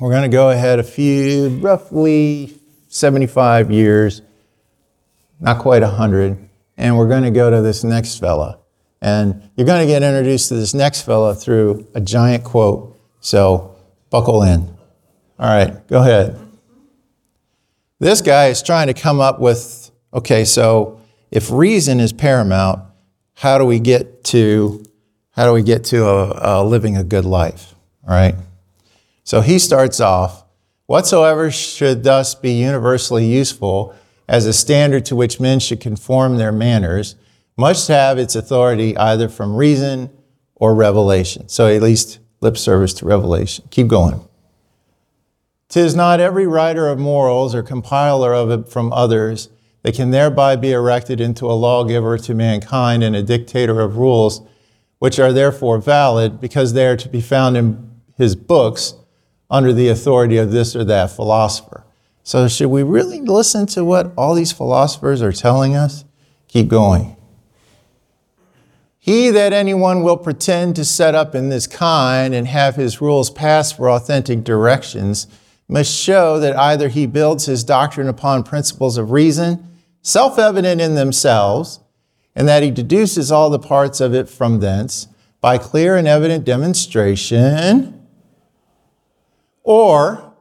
[0.00, 4.22] We're going to go ahead a few, roughly 75 years,
[5.40, 8.58] not quite 100, and we're going to go to this next fella.
[9.00, 12.98] And you're going to get introduced to this next fella through a giant quote.
[13.20, 13.76] So
[14.10, 14.60] buckle in.
[15.38, 16.38] All right, go ahead.
[18.00, 22.80] This guy is trying to come up with okay, so if reason is paramount,
[23.34, 24.84] how do we get to
[25.32, 27.74] how do we get to a, a living a good life?
[28.06, 28.34] All right.
[29.22, 30.44] So he starts off
[30.88, 33.94] Whatsoever should thus be universally useful
[34.26, 37.14] as a standard to which men should conform their manners
[37.58, 40.08] must have its authority either from reason
[40.54, 41.46] or revelation.
[41.46, 43.66] So at least lip service to revelation.
[43.70, 44.26] Keep going.
[45.68, 49.50] Tis not every writer of morals or compiler of it from others
[49.88, 54.42] that can thereby be erected into a lawgiver to mankind and a dictator of rules,
[54.98, 58.92] which are therefore valid because they are to be found in his books
[59.48, 61.86] under the authority of this or that philosopher.
[62.22, 66.04] So, should we really listen to what all these philosophers are telling us?
[66.48, 67.16] Keep going.
[68.98, 73.30] He that anyone will pretend to set up in this kind and have his rules
[73.30, 75.28] pass for authentic directions
[75.66, 79.64] must show that either he builds his doctrine upon principles of reason,
[80.02, 81.80] self evident in themselves,
[82.34, 85.08] and that he deduces all the parts of it from thence
[85.40, 88.06] by clear and evident demonstration,
[89.62, 90.32] or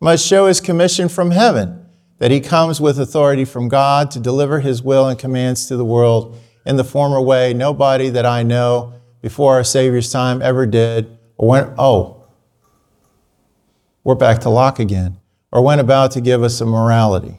[0.00, 1.86] must show his commission from heaven,
[2.18, 5.84] that he comes with authority from God to deliver his will and commands to the
[5.84, 11.18] world in the former way nobody that I know before our Savior's time ever did,
[11.36, 12.26] or went, oh,
[14.04, 15.18] we're back to Locke again,
[15.50, 17.38] or went about to give us a morality.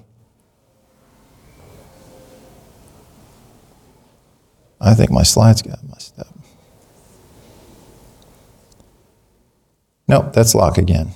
[4.82, 6.28] I think my slides got messed up.
[10.08, 11.12] Nope, that's Locke again.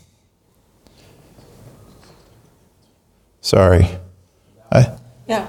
[3.42, 3.90] Sorry.
[4.72, 4.96] I,
[5.28, 5.48] Yeah.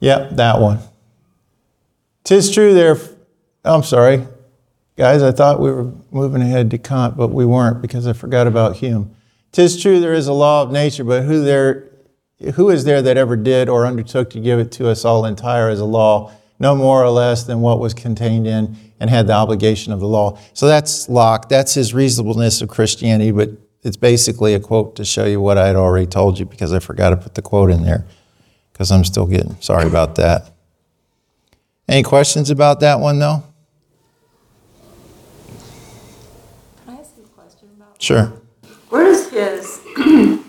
[0.00, 0.80] Yep, that one.
[2.24, 2.96] Tis true there.
[3.64, 4.26] I'm sorry,
[4.96, 5.22] guys.
[5.22, 8.76] I thought we were moving ahead to Kant, but we weren't because I forgot about
[8.76, 9.14] Hume.
[9.52, 11.88] Tis true there is a law of nature, but who there,
[12.52, 15.68] who is there that ever did or undertook to give it to us all entire
[15.68, 19.32] as a law, no more or less than what was contained in and had the
[19.32, 20.38] obligation of the law?
[20.52, 21.48] So that's Locke.
[21.48, 23.50] That's his reasonableness of Christianity, but
[23.82, 26.78] it's basically a quote to show you what I had already told you because I
[26.78, 28.06] forgot to put the quote in there
[28.72, 30.50] because I'm still getting sorry about that.
[31.88, 33.44] Any questions about that one, though?
[36.84, 38.02] Can I ask you a question about?
[38.02, 38.32] Sure.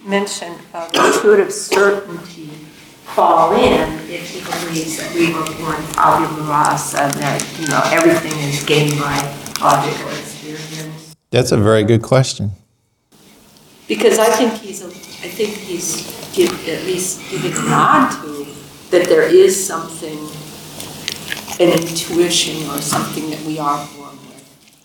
[0.05, 2.49] Where does his mention of intuitive certainty
[3.15, 7.81] fall in if he believes that we were born tabula rasa and that, you know,
[7.91, 9.17] everything is gained by
[9.61, 11.15] logical experience?
[11.31, 12.51] That's a very good question.
[13.87, 18.45] Because I think he's, a- I think he's give, at least giving a nod to
[18.91, 20.17] that there is something,
[21.59, 24.04] an intuition or something that we are born with.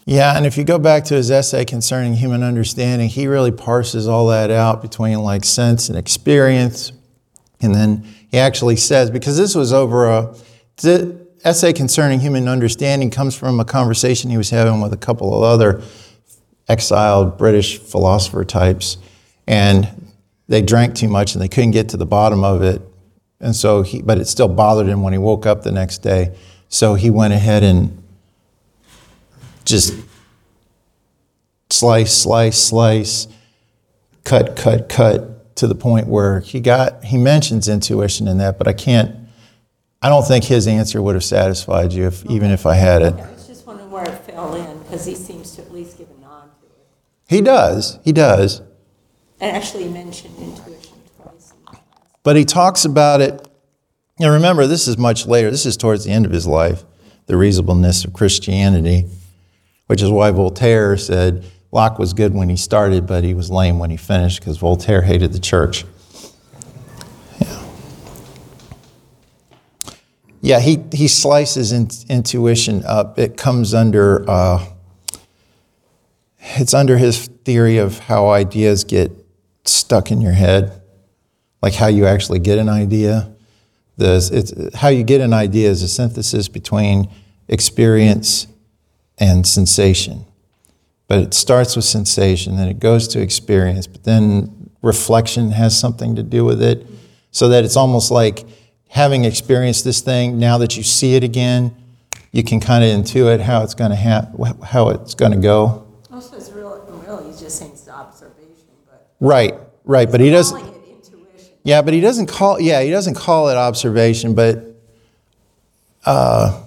[0.06, 4.08] Yeah, and if you go back to his essay concerning human understanding, he really parses
[4.08, 6.92] all that out between like sense and experience.
[7.60, 10.34] And then he actually says, because this was over a,
[10.78, 15.36] the essay concerning human understanding comes from a conversation he was having with a couple
[15.36, 15.82] of other
[16.68, 18.96] exiled British philosopher types.
[19.46, 20.10] And
[20.48, 22.82] they drank too much and they couldn't get to the bottom of it.
[23.40, 26.36] And so he, but it still bothered him when he woke up the next day.
[26.68, 27.99] So he went ahead and
[29.64, 29.94] just
[31.70, 33.29] slice, slice, slice,
[34.25, 38.66] cut, cut, cut to the point where he got, he mentions intuition in that, but
[38.66, 39.16] I can't,
[40.03, 43.14] I don't think his answer would have satisfied you if, even if I had it.
[43.14, 46.09] I was just wondering where it fell in, because he seems to at least give
[46.11, 46.87] a nod to it.
[47.29, 48.62] He does, he does.
[49.40, 51.53] And actually he mentioned intuition twice.
[51.53, 51.81] in the class.
[52.23, 53.46] But he talks about it.
[54.18, 55.51] And remember, this is much later.
[55.51, 56.85] This is towards the end of his life,
[57.27, 59.07] the reasonableness of Christianity,
[59.90, 63.81] which is why Voltaire said Locke was good when he started, but he was lame
[63.81, 65.85] when he finished because Voltaire hated the church.
[67.40, 67.66] Yeah,
[70.40, 73.18] yeah he, he slices in, intuition up.
[73.18, 74.64] It comes under, uh,
[76.38, 79.11] it's under his theory of how ideas get
[79.64, 80.81] stuck in your head
[81.62, 83.35] like how you actually get an idea.
[83.96, 87.11] The, how you get an idea is a synthesis between
[87.48, 88.46] experience
[89.20, 90.24] and sensation.
[91.07, 96.16] But it starts with sensation, then it goes to experience, but then reflection has something
[96.16, 96.86] to do with it.
[97.30, 98.45] So that it's almost like
[98.88, 101.76] having experienced this thing, now that you see it again,
[102.32, 104.28] you can kind of intuit how it's going to ha-
[104.64, 105.86] how it's going to go.
[106.12, 109.14] Also, it's real, really, he's just saying it's observation, but.
[109.20, 110.11] Right, right.
[110.11, 110.59] But he doesn't.
[110.61, 111.55] It intuition.
[111.64, 112.61] Yeah, but he doesn't call.
[112.61, 114.34] Yeah, he doesn't call it observation.
[114.34, 114.64] But
[116.05, 116.64] uh,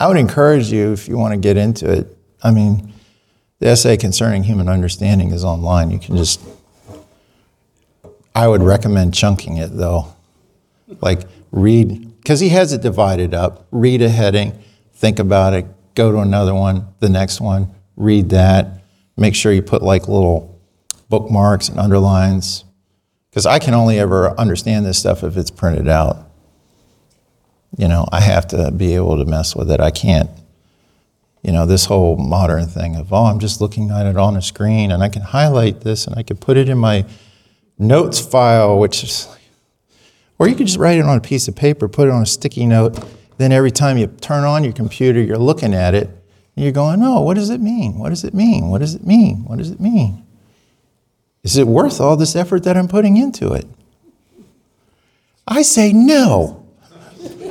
[0.00, 2.16] I would encourage you if you want to get into it.
[2.42, 2.94] I mean,
[3.58, 5.90] the essay concerning human understanding is online.
[5.90, 6.40] You can just.
[8.34, 10.14] I would recommend chunking it though,
[11.02, 11.20] like
[11.52, 13.66] read because he has it divided up.
[13.70, 14.58] Read a heading,
[14.94, 18.82] think about it, go to another one, the next one, read that,
[19.18, 20.58] make sure you put like little
[21.10, 22.64] bookmarks and underlines,
[23.28, 26.29] because I can only ever understand this stuff if it's printed out.
[27.76, 29.80] You know, I have to be able to mess with it.
[29.80, 30.30] I can't,
[31.42, 34.42] you know, this whole modern thing of, oh, I'm just looking at it on a
[34.42, 37.04] screen and I can highlight this and I can put it in my
[37.78, 39.28] notes file, which is,
[40.38, 42.26] or you could just write it on a piece of paper, put it on a
[42.26, 43.02] sticky note.
[43.38, 47.00] Then every time you turn on your computer, you're looking at it and you're going,
[47.02, 47.98] oh, what does it mean?
[47.98, 48.68] What does it mean?
[48.68, 49.44] What does it mean?
[49.44, 50.26] What does it mean?
[51.42, 53.66] Is it worth all this effort that I'm putting into it?
[55.48, 56.59] I say no.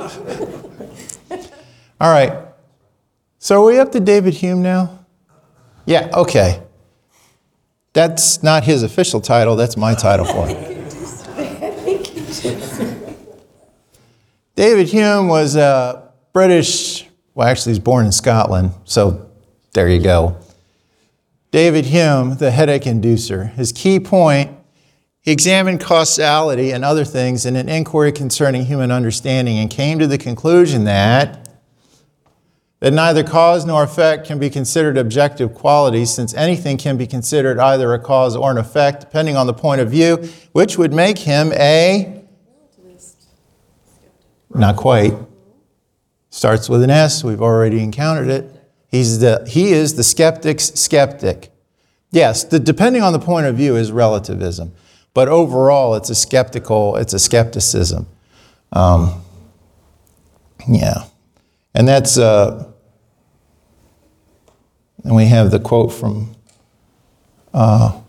[2.00, 2.32] all right.
[3.38, 5.04] So are we up to David Hume now?
[5.84, 6.62] Yeah, okay.
[7.92, 10.56] That's not his official title, that's my title for it.
[14.54, 19.30] David Hume was a British, well, actually, he's born in Scotland, so
[19.72, 20.36] there you go.
[21.50, 23.52] David Hume, the headache inducer.
[23.54, 24.59] His key point
[25.22, 30.06] he examined causality and other things in an inquiry concerning human understanding and came to
[30.06, 31.46] the conclusion that
[32.80, 37.58] that neither cause nor effect can be considered objective qualities since anything can be considered
[37.58, 40.16] either a cause or an effect depending on the point of view
[40.52, 42.16] which would make him a
[44.52, 45.14] not quite.
[46.30, 47.22] Starts with an s.
[47.22, 48.52] We've already encountered it.
[48.88, 51.52] He's the he is the skeptic's skeptic.
[52.10, 54.72] Yes the depending on the point of view is relativism
[55.14, 58.06] but overall it's a skeptical it's a skepticism
[58.72, 59.22] um,
[60.68, 61.04] yeah
[61.74, 62.66] and that's uh,
[65.04, 66.34] and we have the quote from
[67.54, 68.00] uh,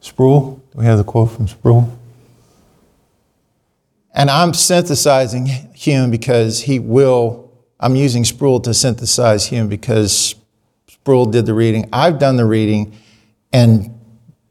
[0.00, 0.62] Sproul.
[0.72, 1.98] Do we have the quote from Sproul?
[4.14, 10.34] And I'm synthesizing Hume because he will, I'm using Sproul to synthesize Hume because
[10.88, 11.88] Sproul did the reading.
[11.92, 12.96] I've done the reading,
[13.52, 13.93] and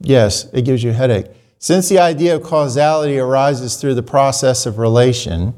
[0.04, 1.26] yes, it gives you a headache.
[1.58, 5.54] Since the idea of causality arises through the process of relation,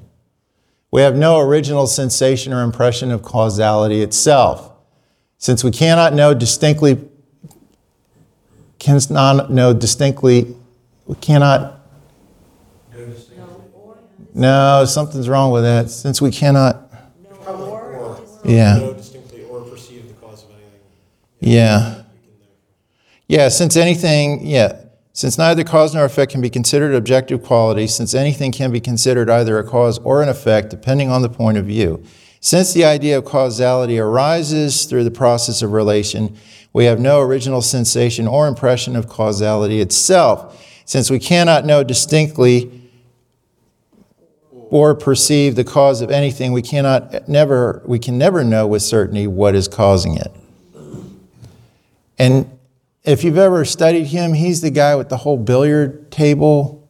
[0.92, 4.72] we have no original sensation or impression of causality itself.
[5.38, 7.10] Since we cannot know distinctly,
[8.80, 10.56] cannot know distinctly,
[11.06, 11.82] we cannot.
[14.34, 15.90] No, something's wrong with that.
[15.90, 16.82] Since we cannot.
[18.44, 18.78] Yeah.
[18.78, 20.80] Know distinctly or perceive the cause of anything.
[21.40, 22.04] Yeah.
[23.28, 24.82] Yeah, since anything, yeah,
[25.14, 29.30] since neither cause nor effect can be considered objective qualities, since anything can be considered
[29.30, 32.04] either a cause or an effect, depending on the point of view.
[32.40, 36.38] Since the idea of causality arises through the process of relation,
[36.74, 40.62] we have no original sensation or impression of causality itself.
[40.86, 42.84] Since we cannot know distinctly
[44.52, 49.26] or perceive the cause of anything, we cannot never we can never know with certainty
[49.26, 50.32] what is causing it.
[52.20, 52.55] And
[53.06, 56.88] if you've ever studied him, he's the guy with the whole billiard table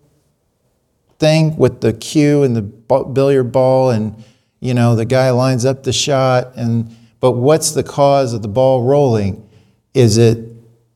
[1.20, 4.22] thing with the cue and the billiard ball and
[4.59, 8.49] you know the guy lines up the shot and but what's the cause of the
[8.49, 9.47] ball rolling?
[9.93, 10.51] Is it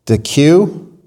[0.06, 0.98] the cue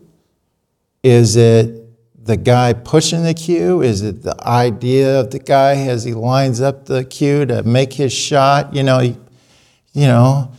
[1.02, 1.78] is it
[2.24, 6.60] the guy pushing the cue is it the idea of the guy as he lines
[6.60, 8.74] up the cue to make his shot?
[8.74, 9.16] You know you
[9.94, 10.52] know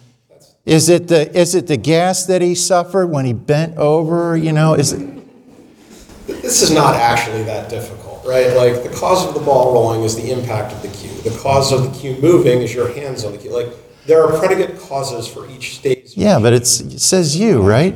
[0.65, 4.51] is it the is it the gas that he suffered when he bent over you
[4.51, 5.09] know is it
[6.27, 8.55] This is not actually that difficult, right?
[8.55, 11.11] Like, the cause of the ball rolling is the impact of the cue.
[11.29, 13.51] The cause of the cue moving is your hands on the cue.
[13.51, 13.67] Like,
[14.05, 16.13] there are predicate causes for each stage.
[16.15, 17.95] yeah but it's, it says you right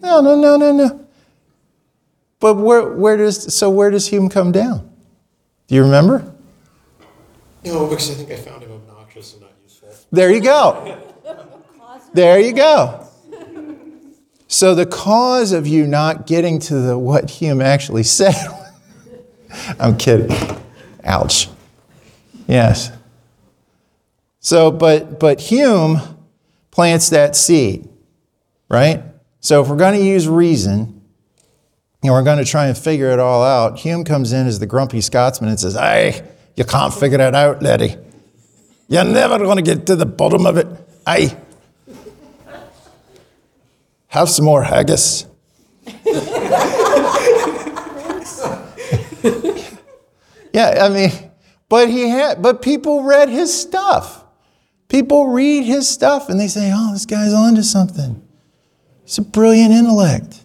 [0.00, 1.06] no no no no no
[2.40, 4.88] but where where does so where does hume come down
[5.68, 6.24] do you remember
[7.64, 9.88] No, because I think I found him obnoxious and not useful.
[10.12, 10.98] There you go.
[12.14, 13.06] There you go.
[14.48, 18.34] So the cause of you not getting to the what Hume actually said.
[19.78, 20.30] I'm kidding.
[21.04, 21.48] Ouch.
[22.46, 22.90] Yes.
[24.40, 26.00] So, but but Hume
[26.70, 27.88] plants that seed,
[28.68, 29.02] right?
[29.40, 31.02] So if we're going to use reason
[32.02, 34.66] and we're going to try and figure it all out, Hume comes in as the
[34.66, 36.22] grumpy Scotsman and says, "Hey,
[36.56, 37.96] you can't figure it out, laddie.
[38.88, 40.66] You're never going to get to the bottom of it.
[41.06, 41.36] Aye.
[44.12, 45.26] Have some more haggis.
[50.52, 51.10] yeah, I mean,
[51.70, 54.22] but he had, but people read his stuff.
[54.88, 58.22] People read his stuff and they say, oh, this guy's onto something.
[59.04, 60.44] He's a brilliant intellect.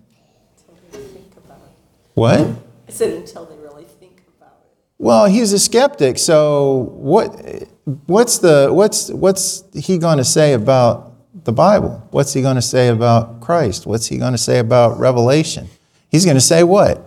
[2.13, 2.39] What?
[2.39, 2.55] I
[2.87, 4.77] said until they really think about it.
[4.97, 7.35] Well, he's a skeptic, so what,
[8.05, 11.16] what's, the, what's, what's he going to say about
[11.47, 12.05] the Bible?
[12.11, 13.87] What's he going to say about Christ?
[13.87, 15.69] What's he going to say about Revelation?
[16.09, 17.03] He's going to say what?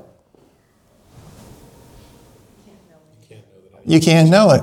[3.84, 4.62] You can't know it.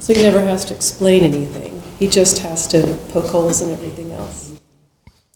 [0.00, 1.82] So he never has to explain anything.
[1.98, 4.52] He just has to poke holes in everything else.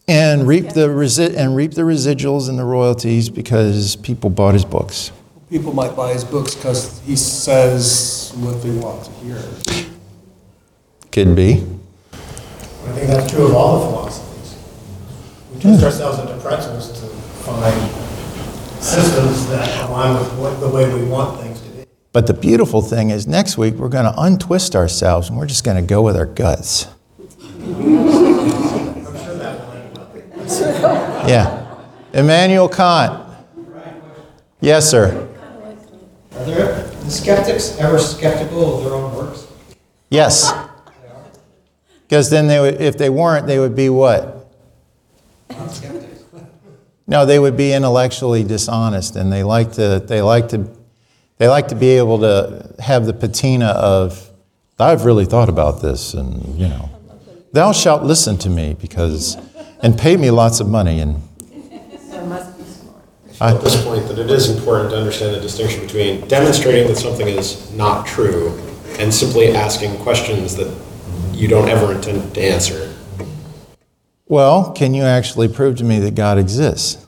[0.07, 4.63] And reap the resi- and reap the residuals and the royalties because people bought his
[4.65, 5.11] books.
[5.49, 9.41] People might buy his books because he says what they want to hear.
[11.11, 11.76] Could be.
[12.87, 14.57] I think that's true of all the philosophies.
[15.53, 15.85] We twist hmm.
[15.85, 17.07] ourselves into pretzels to
[17.43, 17.91] find
[18.81, 21.83] systems that align with what, the way we want things to be.
[22.13, 25.63] But the beautiful thing is, next week we're going to untwist ourselves and we're just
[25.63, 26.87] going to go with our guts.
[31.27, 31.75] Yeah.
[32.13, 33.21] Immanuel Kant.
[34.61, 35.27] Yes, sir.
[36.31, 39.45] Are there the skeptics ever skeptical of their own works?
[40.09, 40.49] Yes.
[42.07, 44.49] Because then they would, if they weren't, they would be what?
[47.05, 50.69] No, they would be intellectually dishonest, and they like to they like to
[51.37, 54.29] they like to be able to have the patina of
[54.79, 56.89] I've really thought about this, and you know,
[57.51, 59.37] thou shalt listen to me because
[59.81, 61.21] and pay me lots of money and
[63.39, 67.27] At this point, that it is important to understand the distinction between demonstrating that something
[67.27, 68.57] is not true
[68.99, 70.67] and simply asking questions that
[71.37, 72.93] you don't ever intend to answer.
[74.27, 77.05] well, can you actually prove to me that God exists?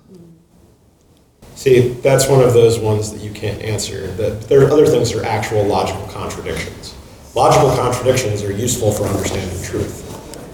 [1.55, 4.07] See, that's one of those ones that you can't answer.
[4.13, 6.95] That there are other things that are actual logical contradictions.
[7.35, 10.05] Logical contradictions are useful for understanding truth,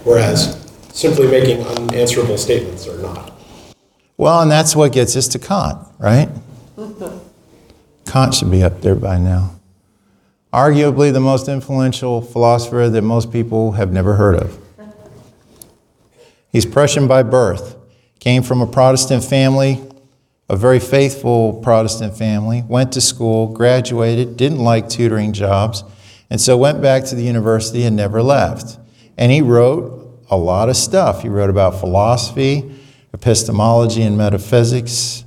[0.04, 3.32] whereas simply making unanswerable statements are not.
[4.16, 6.28] Well, and that's what gets us to Kant, right?
[8.06, 9.55] Kant should be up there by now.
[10.52, 14.58] Arguably the most influential philosopher that most people have never heard of.
[16.50, 17.76] He's Prussian by birth,
[18.18, 19.82] came from a Protestant family,
[20.48, 25.84] a very faithful Protestant family, went to school, graduated, didn't like tutoring jobs,
[26.30, 28.78] and so went back to the university and never left.
[29.18, 31.22] And he wrote a lot of stuff.
[31.22, 32.74] He wrote about philosophy,
[33.12, 35.24] epistemology, and metaphysics,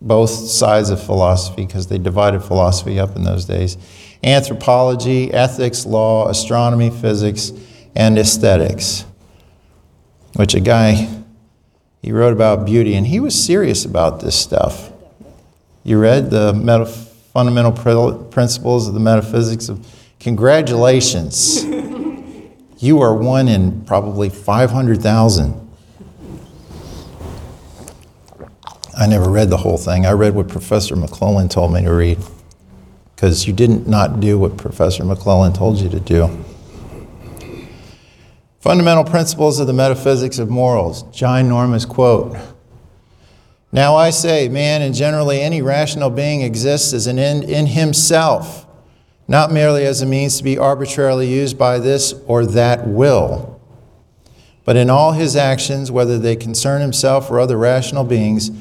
[0.00, 3.76] both sides of philosophy, because they divided philosophy up in those days,
[4.22, 7.52] anthropology, ethics, law, astronomy, physics,
[7.94, 9.04] and aesthetics,
[10.34, 11.08] which a guy,
[12.02, 14.92] he wrote about beauty, and he was serious about this stuff.
[15.84, 19.86] You read the meta- fundamental Pr- principles of the metaphysics of
[20.20, 21.64] congratulations.
[22.78, 25.68] you are one in probably 500,000.
[28.96, 30.06] I never read the whole thing.
[30.06, 32.18] I read what Professor McClellan told me to read
[33.18, 36.44] because you didn't not do what Professor McClellan told you to do.
[38.60, 41.02] Fundamental principles of the metaphysics of morals.
[41.10, 42.36] John Ginormous quote.
[43.72, 48.68] Now I say, man and generally any rational being exists as an end in himself,
[49.26, 53.60] not merely as a means to be arbitrarily used by this or that will,
[54.64, 58.52] but in all his actions, whether they concern himself or other rational beings,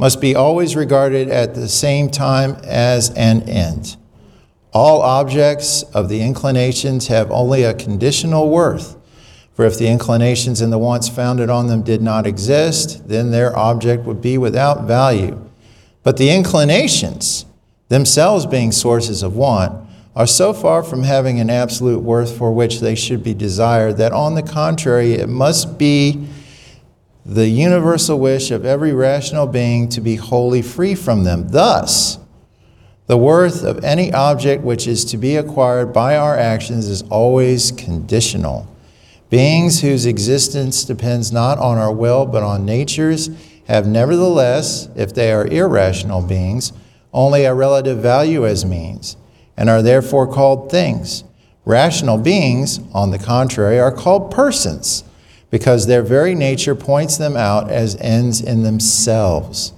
[0.00, 3.98] must be always regarded at the same time as an end.
[4.72, 8.96] All objects of the inclinations have only a conditional worth.
[9.52, 13.54] For if the inclinations and the wants founded on them did not exist, then their
[13.54, 15.38] object would be without value.
[16.02, 17.44] But the inclinations,
[17.88, 19.86] themselves being sources of want,
[20.16, 24.12] are so far from having an absolute worth for which they should be desired that,
[24.12, 26.26] on the contrary, it must be
[27.30, 31.46] the universal wish of every rational being to be wholly free from them.
[31.50, 32.18] Thus,
[33.06, 37.70] the worth of any object which is to be acquired by our actions is always
[37.70, 38.66] conditional.
[39.28, 43.30] Beings whose existence depends not on our will but on nature's
[43.68, 46.72] have nevertheless, if they are irrational beings,
[47.12, 49.16] only a relative value as means,
[49.56, 51.22] and are therefore called things.
[51.64, 55.04] Rational beings, on the contrary, are called persons,
[55.50, 59.72] because their very nature points them out as ends in themselves.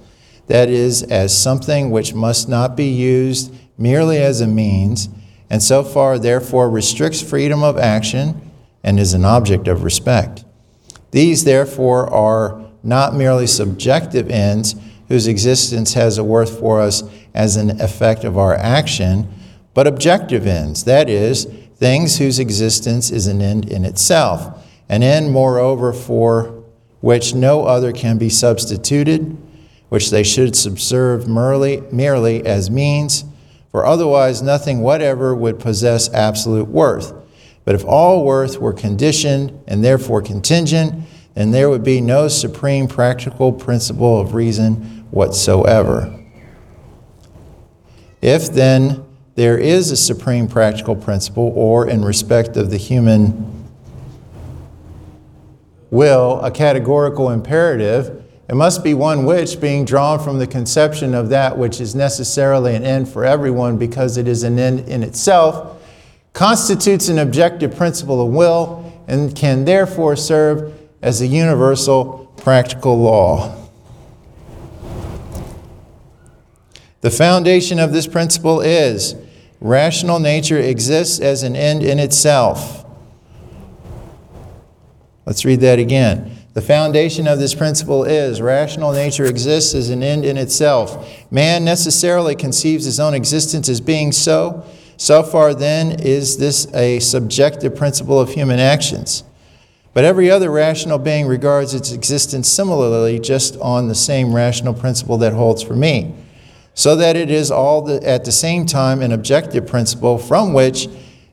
[0.47, 5.09] That is, as something which must not be used merely as a means,
[5.49, 8.51] and so far, therefore, restricts freedom of action
[8.83, 10.45] and is an object of respect.
[11.11, 14.75] These, therefore, are not merely subjective ends
[15.09, 17.03] whose existence has a worth for us
[17.35, 19.29] as an effect of our action,
[19.75, 21.45] but objective ends, that is,
[21.77, 26.65] things whose existence is an end in itself, an end, moreover, for
[27.01, 29.37] which no other can be substituted,
[29.89, 33.25] which they should subserve merely, merely as means,
[33.71, 37.13] for otherwise nothing whatever would possess absolute worth.
[37.65, 41.05] But if all worth were conditioned and therefore contingent,
[41.35, 46.19] then there would be no supreme practical principle of reason whatsoever.
[48.21, 49.05] If then
[49.35, 53.62] there is a supreme practical principle, or in respect of the human
[55.93, 61.29] will, a categorical imperative, it must be one which, being drawn from the conception of
[61.29, 65.81] that which is necessarily an end for everyone because it is an end in itself,
[66.33, 70.73] constitutes an objective principle of will and can therefore serve
[71.03, 73.55] as a universal practical law.
[77.03, 79.15] The foundation of this principle is
[79.61, 82.82] rational nature exists as an end in itself.
[85.25, 86.37] Let's read that again.
[86.55, 91.09] The foundation of this principle is rational nature exists as an end in itself.
[91.31, 94.65] Man necessarily conceives his own existence as being so.
[94.97, 99.25] So far, then, is this a subjective principle of human actions.
[99.95, 105.19] But every other rational being regards its existence similarly, just on the same rational principle
[105.19, 106.15] that holds for me
[106.75, 110.89] so that it is all the, at the same time an objective principle from which,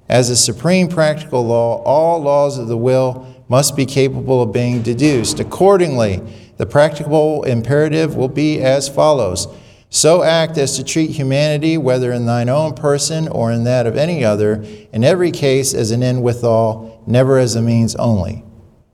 [0.07, 4.81] as a supreme practical law, all laws of the will must be capable of being
[4.81, 5.39] deduced.
[5.39, 6.21] Accordingly,
[6.57, 9.47] the practical imperative will be as follows
[9.89, 13.97] So act as to treat humanity, whether in thine own person or in that of
[13.97, 18.43] any other, in every case as an end withal, never as a means only.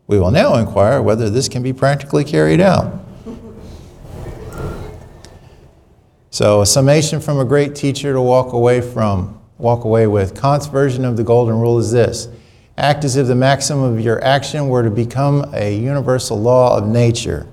[0.08, 3.02] We will now inquire whether this can be practically carried out.
[6.30, 10.40] So, a summation from a great teacher to walk away from, walk away with.
[10.40, 12.30] Kant's version of the golden rule is this
[12.78, 16.88] act as if the maximum of your action were to become a universal law of
[16.88, 17.48] nature.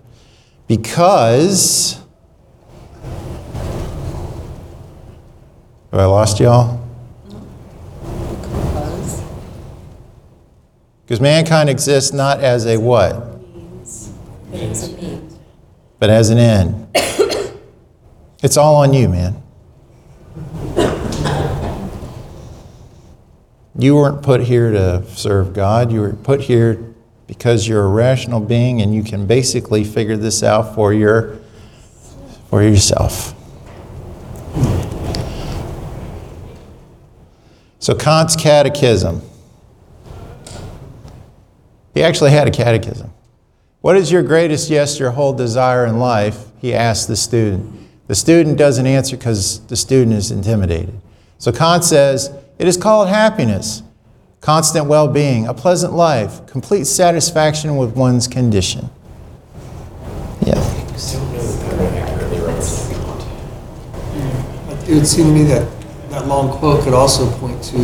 [0.67, 2.01] Because.
[5.91, 6.81] Have I lost y'all?
[11.05, 13.13] Because mankind exists not as a what?
[15.99, 16.89] But as an end.
[18.43, 19.42] It's all on you, man.
[23.79, 25.91] You weren't put here to serve God.
[25.91, 26.93] You were put here
[27.27, 31.39] because you're a rational being and you can basically figure this out for your
[32.51, 33.35] for yourself.
[37.79, 39.23] So Kant's catechism.
[41.95, 43.13] He actually had a catechism.
[43.81, 46.45] What is your greatest yes, your whole desire in life?
[46.61, 47.75] He asked the student.
[48.07, 51.01] The student doesn't answer because the student is intimidated.
[51.39, 52.31] So Kant says,
[52.63, 53.83] it is called happiness,
[54.41, 58.89] constant well being, a pleasant life, complete satisfaction with one's condition.
[60.47, 60.53] Yeah.
[64.87, 65.69] It would seem to me that
[66.11, 67.79] that long quote could also point to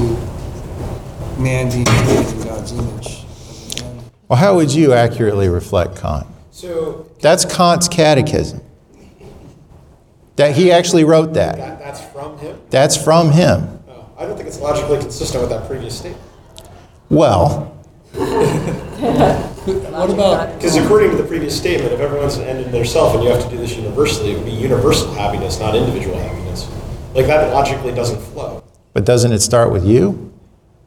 [1.41, 3.25] man being created in God's image.
[4.29, 6.29] Well, how would you accurately reflect Kant?
[6.53, 8.61] So That's Kant's catechism.
[10.37, 11.57] That he actually wrote that.
[11.57, 12.61] that, that's from him?
[12.71, 13.78] That's from him.
[14.19, 16.23] I don't think it's logically consistent with that previous statement.
[17.09, 17.75] Well,
[19.69, 23.23] What about, Because according to the previous statement, if everyone's an end in themselves and
[23.23, 26.69] you have to do this universally, it would be universal happiness, not individual happiness.
[27.15, 28.65] Like that logically doesn't flow.
[28.93, 30.33] but doesn't it start with you?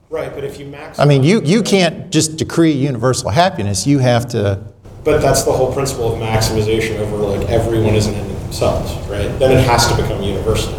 [0.10, 1.00] Right, but if you max.
[1.00, 3.88] I mean, you, you can't just decree universal happiness.
[3.88, 4.62] You have to.
[5.06, 8.94] But that's the whole principle of maximization over like everyone is an end in themselves,
[9.08, 9.28] right?
[9.40, 10.74] Then it has to become universal.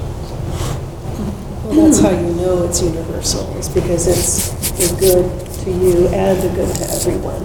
[1.72, 6.38] Well, that's how you know it's universal, is because it's the good to you and
[6.42, 7.42] the good to everyone.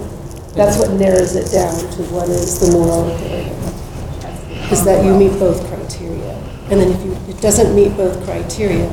[0.52, 4.70] That's what narrows it down to what is the moral imperative.
[4.70, 6.34] Is that you meet both criteria.
[6.70, 8.90] And then if you, it doesn't meet both criteria,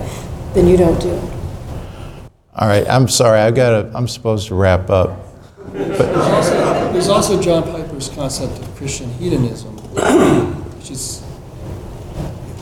[0.54, 1.24] then you don't do it.
[2.56, 3.42] All right, I'm sorry.
[3.42, 5.20] I've got to, I'm supposed to wrap up.
[5.74, 9.76] there's also John Piper's concept of Christian hedonism,
[10.78, 11.26] which is,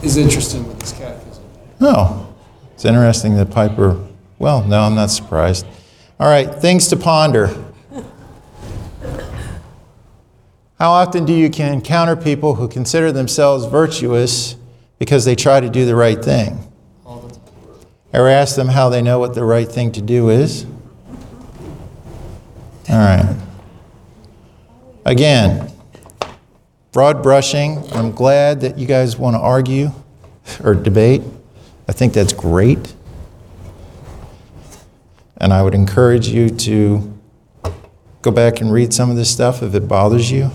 [0.02, 1.44] is interesting with this catechism.
[1.82, 2.23] Oh,
[2.84, 3.98] it's interesting that Piper,
[4.40, 5.66] well, no, I'm not surprised.
[6.20, 7.48] All right, things to ponder.
[10.78, 14.58] How often do you encounter people who consider themselves virtuous
[15.00, 16.60] because they try to do the right thing?
[18.12, 20.66] Ever ask them how they know what the right thing to do is?
[22.90, 23.34] All right.
[25.06, 25.72] Again,
[26.92, 27.82] broad brushing.
[27.94, 29.92] I'm glad that you guys want to argue
[30.62, 31.22] or debate.
[31.94, 32.96] I think that's great.
[35.38, 37.20] And I would encourage you to
[38.24, 40.50] go back and read some of this stuff if it bothers you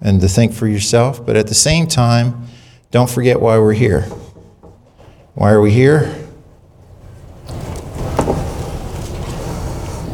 [0.00, 1.24] and to think for yourself.
[1.24, 2.46] But at the same time,
[2.90, 4.04] don't forget why we're here.
[5.34, 6.04] Why are we here?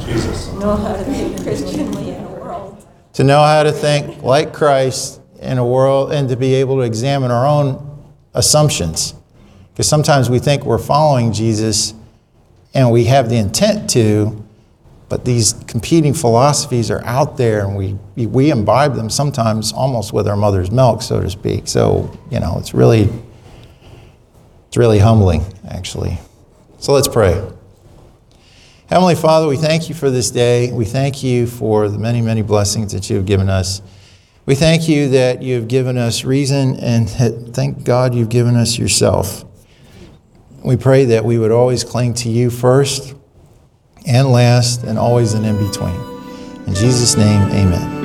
[0.01, 2.85] To know how to think Christianly in a world.
[3.13, 6.83] to know how to think like Christ in a world and to be able to
[6.83, 7.92] examine our own
[8.35, 9.15] assumptions.
[9.73, 11.95] Because sometimes we think we're following Jesus
[12.75, 14.45] and we have the intent to,
[15.09, 20.27] but these competing philosophies are out there and we, we imbibe them sometimes almost with
[20.27, 21.69] our mother's milk, so to speak.
[21.69, 23.11] So, you know, it's really,
[24.69, 26.19] it's really humbling, actually.
[26.79, 27.47] So let's pray.
[28.87, 30.71] Heavenly Father, we thank you for this day.
[30.73, 33.81] We thank you for the many, many blessings that you have given us.
[34.45, 38.77] We thank you that you have given us reason, and thank God you've given us
[38.77, 39.45] yourself.
[40.65, 43.15] We pray that we would always cling to you first
[44.05, 45.95] and last, and always and in between.
[46.67, 48.02] In Jesus' name, amen.